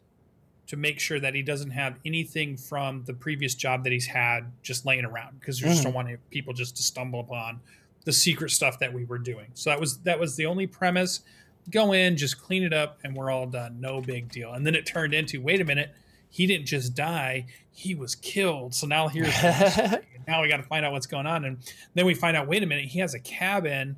[0.68, 4.51] to make sure that he doesn't have anything from the previous job that he's had
[4.62, 7.60] just laying around because we just don't want people just to stumble upon
[8.05, 9.47] the secret stuff that we were doing.
[9.53, 11.21] So that was that was the only premise.
[11.69, 13.79] Go in, just clean it up, and we're all done.
[13.79, 14.53] No big deal.
[14.53, 15.93] And then it turned into, wait a minute,
[16.29, 18.73] he didn't just die; he was killed.
[18.73, 19.33] So now here's
[20.27, 21.45] now we got to find out what's going on.
[21.45, 21.57] And
[21.93, 23.97] then we find out, wait a minute, he has a cabin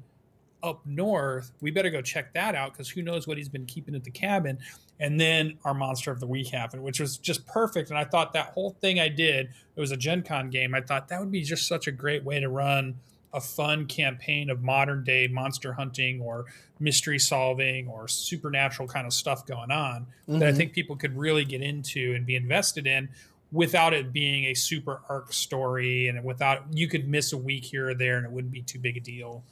[0.64, 1.52] up north.
[1.62, 4.12] We better go check that out because who knows what he's been keeping at the
[4.12, 4.60] cabin.
[5.00, 7.90] And then our monster of the week happened, which was just perfect.
[7.90, 10.76] And I thought that whole thing I did, it was a Gen Con game.
[10.76, 12.96] I thought that would be just such a great way to run
[13.34, 16.46] a fun campaign of modern day monster hunting or
[16.80, 21.46] mystery solving or supernatural kind of stuff going on that I think people could really
[21.46, 23.10] get into and be invested in
[23.52, 27.90] without it being a super arc story and without you could miss a week here
[27.90, 29.44] or there and it wouldn't be too big a deal.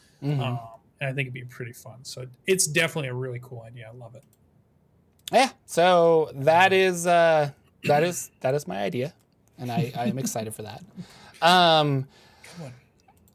[0.41, 0.59] Um,
[0.99, 1.99] and I think it'd be pretty fun.
[2.03, 3.89] So it's definitely a really cool idea.
[3.93, 4.23] I love it.
[5.31, 5.49] Yeah.
[5.65, 7.51] So that is uh,
[7.85, 9.13] that is that is my idea,
[9.57, 10.83] and I I am excited for that.
[11.41, 12.07] Um.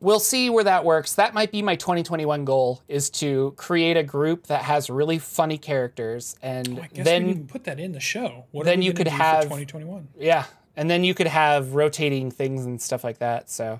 [0.04, 1.14] We'll see where that works.
[1.14, 5.58] That might be my 2021 goal is to create a group that has really funny
[5.58, 8.44] characters, and I guess we then put that in the show.
[8.52, 10.08] What then you could have- 2021.
[10.18, 10.44] Yeah.
[10.76, 13.48] And then you could have rotating things and stuff like that.
[13.48, 13.78] So,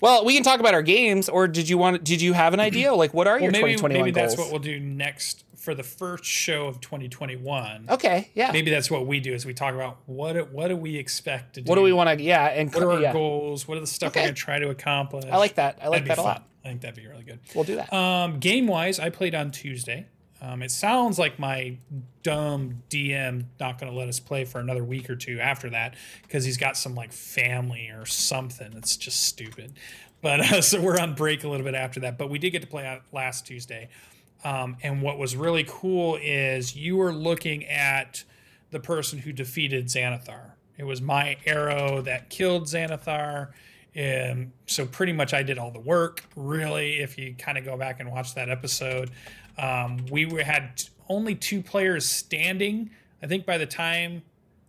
[0.00, 1.28] well, we can talk about our games.
[1.28, 2.04] Or did you want?
[2.04, 2.94] Did you have an idea?
[2.94, 4.36] Like, what are Well, your maybe 2021 maybe goals?
[4.36, 7.86] that's what we'll do next for the first show of 2021.
[7.90, 8.30] okay.
[8.34, 8.52] Yeah.
[8.52, 11.56] Maybe that's what we do is we talk about what do- what do we expect
[11.56, 11.68] to do?
[11.68, 12.24] what do we want to?
[12.24, 12.46] Yeah.
[12.46, 13.66] And What are our yeah, goals?
[13.66, 14.20] What are the stuff Okay.
[14.20, 15.24] we're gonna try to accomplish?
[15.30, 15.78] I like that.
[15.82, 16.24] I like That'd that a fun.
[16.24, 16.48] lot.
[16.64, 17.40] I think that'd be really good.
[17.54, 17.92] We'll do that.
[17.92, 20.06] Um, game wise, I played on Tuesday.
[20.40, 21.78] Um, it sounds like my
[22.22, 25.94] dumb DM not going to let us play for another week or two after that
[26.22, 28.72] because he's got some like family or something.
[28.76, 29.72] It's just stupid.
[30.22, 32.18] But uh, so we're on break a little bit after that.
[32.18, 33.88] But we did get to play out last Tuesday.
[34.46, 38.22] Um, and what was really cool is you were looking at
[38.70, 40.52] the person who defeated Xanathar.
[40.78, 43.48] It was my arrow that killed Xanathar.
[43.96, 47.00] And so pretty much I did all the work, really.
[47.00, 49.10] If you kind of go back and watch that episode,
[49.58, 52.90] um, we were, had only two players standing.
[53.22, 54.22] I think by the time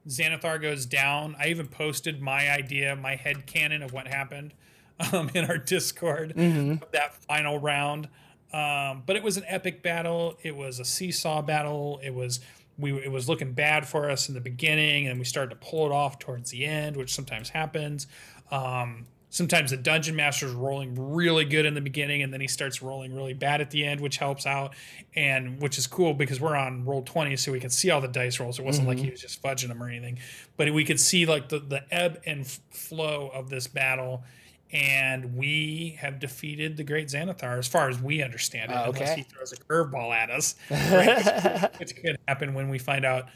[0.08, 4.54] Xanathar goes down, I even posted my idea, my head canon of what happened
[5.14, 6.82] um, in our Discord Mhm.
[6.82, 8.08] of that final round.
[8.54, 10.38] Um, but it was an epic battle.
[10.41, 12.00] It was a seesaw battle.
[12.04, 12.39] It was
[12.78, 15.86] we it was looking bad for us in the beginning, and we started to pull
[15.86, 18.08] it off towards the end, which sometimes happens.
[18.52, 22.82] Um, sometimes the dungeon master's rolling really good in the beginning, and then he starts
[22.82, 24.74] rolling really bad at the end, which helps out,
[25.16, 28.08] and which is cool because we're on roll twenty, so we can see all the
[28.08, 28.60] dice rolls.
[28.60, 30.20] It wasn't like he was just fudging them or anything,
[30.56, 34.24] but we could see like the the ebb and f- flow of this battle
[34.72, 39.01] and we have defeated the great Xanathar as far as we understand it, Oh, unless
[39.01, 39.15] okay.
[39.15, 41.80] he throws a curveball at us, right?
[41.80, 43.28] which could happen when we find out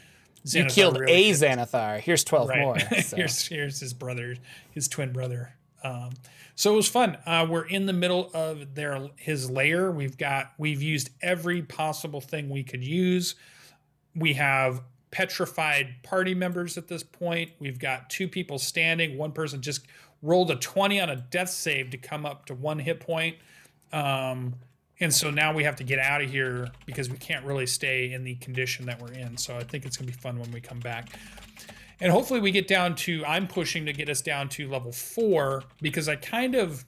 [0.44, 2.00] you killed really a Xanathar.
[2.00, 2.58] Here's 12 right.
[2.60, 2.78] more.
[3.02, 3.16] so.
[3.16, 4.36] here's here's his brother,
[4.72, 5.54] his twin brother.
[5.84, 6.10] Um,
[6.54, 7.16] so it was fun.
[7.26, 9.90] Uh, we're in the middle of their his lair.
[9.90, 13.34] We've got we've used every possible thing we could use.
[14.14, 17.52] We have petrified party members at this point.
[17.58, 19.16] We've got two people standing.
[19.16, 19.86] One person just
[20.22, 23.36] rolled a 20 on a death save to come up to one hit point.
[23.92, 24.54] Um,
[25.00, 28.12] and so now we have to get out of here because we can't really stay
[28.12, 29.36] in the condition that we're in.
[29.36, 31.18] So I think it's going to be fun when we come back.
[32.00, 35.64] And hopefully we get down to, I'm pushing to get us down to level four
[35.80, 36.84] because I kind of,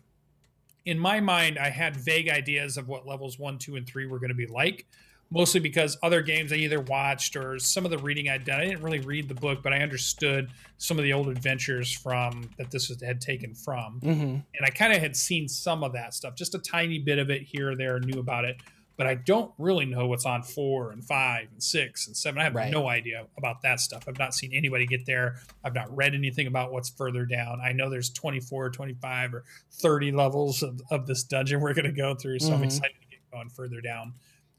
[0.85, 4.18] in my mind, I had vague ideas of what levels one, two, and three were
[4.18, 4.87] going to be like.
[5.31, 8.61] Mostly because other games I either watched or some of the reading I'd done.
[8.61, 12.51] I didn't really read the book, but I understood some of the old adventures from
[12.59, 15.95] that this was, had taken from hmm and I kind of had seen some of
[15.95, 18.57] that stuff, just a tiny bit of it here or there, knew about it,
[18.97, 22.41] but I don't really know what's on four and five and six and seven.
[22.41, 22.70] I have Right.
[22.70, 24.05] no idea about that stuff.
[24.07, 25.35] I've not seen anybody get there.
[25.64, 27.59] I've not read anything about what's further down.
[27.61, 31.93] I know there's 24, 25, or 30 levels of, of this dungeon we're going to
[31.93, 32.64] go through, so I'm Mhm.
[32.66, 34.14] excited to get going further down,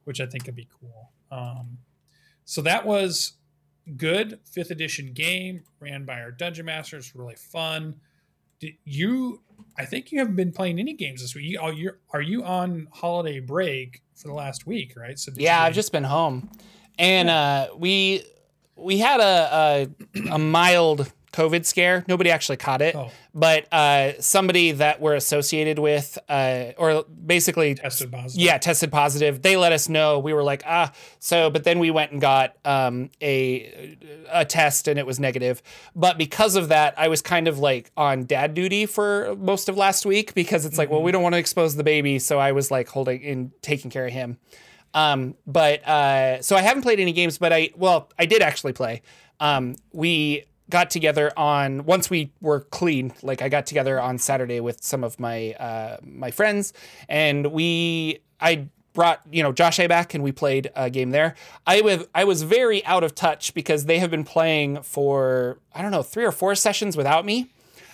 [0.06, 1.12] which I think could be cool.
[1.32, 1.80] Um,
[2.46, 3.34] so that was
[3.98, 4.40] good.
[4.52, 7.96] Fifth edition game ran by our dungeon masters really fun.
[8.60, 9.42] Did you
[9.78, 11.46] i think you haven't been playing any games this week.
[11.46, 15.18] You, are, you, are you on holiday break for the last week right?
[15.20, 16.50] So Yeah, I've just been home,
[16.98, 18.24] and uh, we
[18.76, 19.88] we had a,
[20.24, 22.04] a a mild COVID scare.
[22.08, 23.12] Nobody actually caught it, Oh.
[23.34, 29.42] but uh, somebody that we're associated with, uh, or basically tested positive yeah, tested positive.
[29.42, 30.20] They let us know.
[30.20, 33.98] We were like, ah, so, but then we went and got um, a
[34.32, 35.62] a test and it was negative.
[35.96, 39.78] But because of that, I was kind of like on dad duty for most of
[39.78, 42.54] last week because it's like, well, we don't want to expose the baby, so I
[42.54, 44.38] was like holding in taking care of him.
[44.94, 48.72] Um, but uh, so I haven't played any games, but I well, I did actually
[48.74, 49.02] play.
[49.42, 53.14] Um, we got together on once we were clean.
[53.22, 56.74] Like I got together on Saturday with some of my uh, my friends,
[57.08, 61.36] and we I brought you know Josh A back and we played a game there.
[61.68, 65.84] I was I was very out of touch because they have been playing for I
[65.84, 67.52] don't know three or four sessions without me.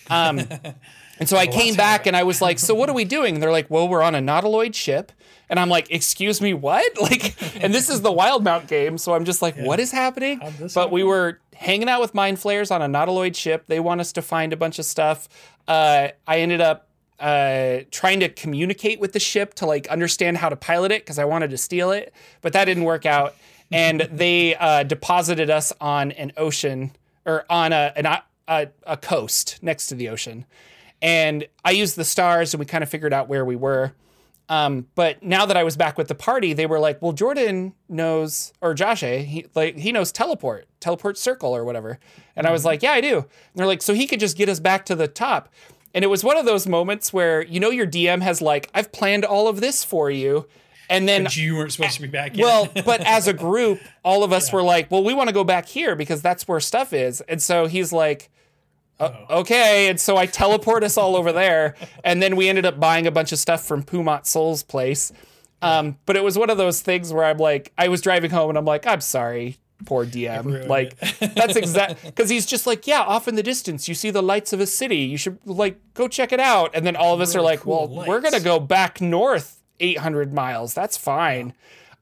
[0.09, 0.39] Um,
[1.19, 3.43] and so I came back and I was like, "So what are we doing?" And
[3.43, 5.11] they're like, "Well, we're on a nautiloid ship."
[5.49, 9.25] And I'm like, "Excuse me, what?" Like, and this is the Wildemount game, so I'm
[9.25, 10.39] just like, "What is happening?"
[10.73, 13.65] But we were hanging out with mind flayers on a nautiloid ship.
[13.67, 15.29] They want us to find a bunch of stuff.
[15.67, 16.87] Uh, I ended up
[17.19, 21.19] uh, trying to communicate with the ship to like understand how to pilot it because
[21.19, 23.35] I wanted to steal it, but that didn't work out.
[23.71, 26.91] And they uh, deposited us on an ocean
[27.25, 28.05] or on a, an,
[28.47, 30.45] a a coast next to the ocean.
[31.01, 33.93] And I used the stars and we kind of figured out where we were.
[34.51, 37.73] Um, but now that I was back with the party, they were like, "Well, Jordan
[37.87, 41.99] knows, or Josh, A, he like he knows teleport, teleport circle, or whatever."
[42.35, 43.25] And I was like, "Yeah, I do." And
[43.55, 45.47] they're like, "So he could just get us back to the top."
[45.93, 48.91] And it was one of those moments where you know your DM has like, "I've
[48.91, 50.47] planned all of this for you,"
[50.89, 52.43] and then But you weren't supposed to be back yet.
[52.43, 55.45] well, but as a group, all of us were like, "Well, we want to go
[55.45, 58.29] back here because that's where stuff is." And so he's like,
[59.01, 62.79] "Uh, "Okay." And so I teleport us all over there, and then we ended up
[62.79, 65.11] buying a bunch of stuff from Pumat Sol's place.
[65.61, 68.49] Um, but it was one of those things where I'm like, I was driving home
[68.49, 70.67] and I'm like, "I'm sorry." Poor DM.
[70.67, 74.21] Like that's exact because he's just like, yeah, off in the distance, you see the
[74.21, 74.97] lights of a city.
[74.97, 76.71] You should like go check it out.
[76.75, 80.33] And then all of us are like, cool well, we're gonna go back north 800
[80.33, 80.73] miles.
[80.73, 81.53] That's fine.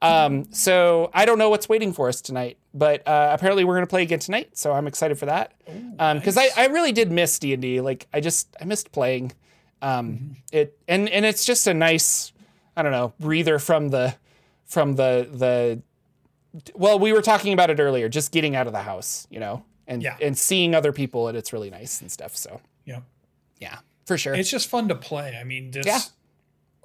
[0.02, 3.88] Um, so I don't know what's waiting for us tonight, but uh, apparently we're gonna
[3.88, 4.58] play again tonight.
[4.58, 5.54] So I'm excited for that.
[5.66, 7.82] because I, I really did miss D and D.
[7.82, 9.34] Like I just I missed playing.
[9.82, 12.32] Um, it and and it's just a nice
[12.78, 14.16] I don't know breather from the
[14.66, 15.82] from the the
[16.76, 19.64] well we were talking about it earlier just getting out of the house you know
[19.88, 20.18] and Yeah.
[20.22, 23.00] and seeing other people and it's really nice and stuff so Yeah.
[23.60, 25.38] yeah for sure It's just fun to play.
[25.40, 26.00] I mean, just Yeah.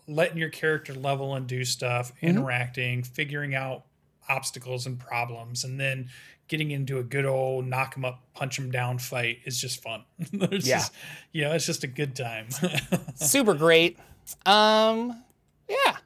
[0.06, 2.26] Letting your character level and do stuff, Mm-hmm.
[2.26, 3.84] interacting, figuring out
[4.28, 6.08] obstacles and problems, and then
[6.48, 10.04] getting into a good old knock 'em up, punch 'em down fight is just fun.
[10.32, 10.58] Yeah.
[10.58, 10.92] just,
[11.32, 12.48] you know, it's just a good time.
[13.14, 13.98] super great.
[14.46, 15.22] Um,
[15.68, 15.96] yeah.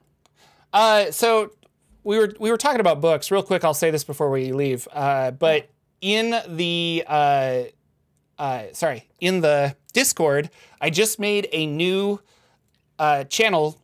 [0.73, 1.53] Uh, so
[2.05, 3.65] we were we were talking about books real quick.
[3.65, 4.87] I'll say this before we leave.
[4.93, 5.69] Uh, but
[6.01, 7.63] in the uh,
[8.39, 12.21] uh, sorry, in the Discord, I just made a new
[12.99, 13.81] uh, channel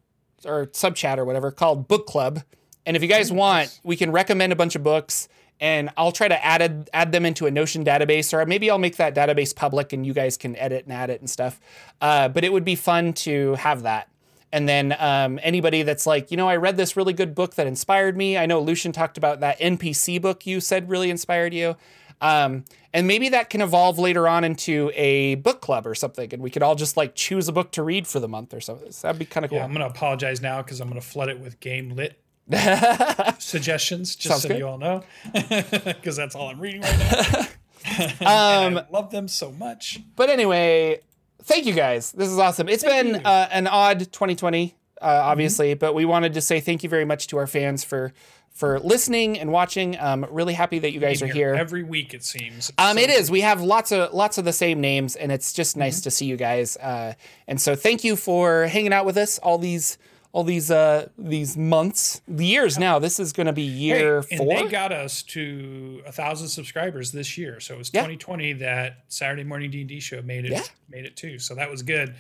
[0.47, 2.43] or sub chat or whatever called Book Club.
[2.87, 5.29] And if you guys want, we can recommend a bunch of books
[5.61, 8.79] and I'll try to add it, add them into a Notion database, or maybe I'll
[8.79, 11.61] make that database public and you guys can edit and add it and stuff.
[12.01, 14.09] Uh, but it would be fun to have that.
[14.53, 17.67] And then um, anybody that's like, you know, I read this really good book that
[17.67, 18.37] inspired me.
[18.37, 21.77] I know Lucian talked about that NPC book you said really inspired you.
[22.25, 22.65] Um,
[22.95, 26.49] and maybe that can evolve later on into a book club or something, and we
[26.49, 28.91] could all just like choose a book to read for the month or something.
[28.93, 29.59] So that'd be kind of cool.
[29.59, 32.19] yeah, I'm going to apologize now because I'm going to flood it with game lit
[33.39, 34.59] suggestions, just Sounds so good.
[34.59, 35.03] you all know,
[35.33, 37.41] because that's all I'm reading right now.
[38.21, 40.01] um, I love them so much.
[40.17, 41.01] But anyway,
[41.43, 42.13] thank you guys.
[42.13, 42.69] This is awesome.
[42.69, 46.83] It's Thank been uh, an odd 2020, uh, obviously, but we wanted to say thank
[46.83, 48.13] you very much to our fans for
[48.51, 49.99] for listening and watching.
[49.99, 51.55] Um, really happy that you guys are here.
[51.55, 52.15] every week.
[52.15, 52.71] It seems.
[52.79, 53.31] Um, So- it is.
[53.31, 56.27] We have lots of lots of the same names, and it's just nice to see
[56.27, 56.77] you guys.
[56.77, 57.15] Uh,
[57.49, 59.99] and so, thank you for hanging out with us all these
[60.33, 62.99] all these uh, these months, years now.
[62.99, 64.47] This is going to be Hey, year and four.
[64.65, 67.61] they got us to a thousand subscribers this year.
[67.61, 68.01] So it was Yeah.
[68.01, 70.63] 2020 that Saturday morning D and D show made it Yeah.
[70.89, 71.39] made it too.
[71.39, 72.15] So that was good.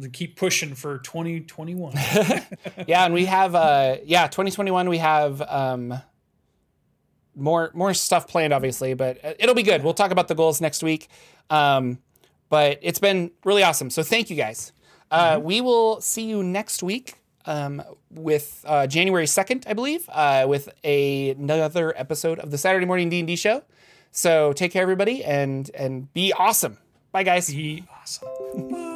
[0.00, 1.94] To keep pushing for 2021.
[2.86, 4.90] yeah, and we have uh, yeah, 2021.
[4.90, 5.94] We have um,
[7.34, 9.82] more more stuff planned, obviously, but uh, it'll be good.
[9.82, 11.08] We'll talk about the goals next week.
[11.48, 11.98] Um,
[12.48, 13.90] but it's been really awesome.
[13.90, 14.72] So thank you guys.
[15.10, 20.46] Uh, We will see you next week um, with uh, January 2nd, I believe, uh,
[20.48, 23.62] with a, another episode of the Saturday Morning D&D show.
[24.12, 26.78] So take care, everybody, and and be awesome.
[27.12, 27.50] Bye, guys.
[27.50, 28.92] Be awesome.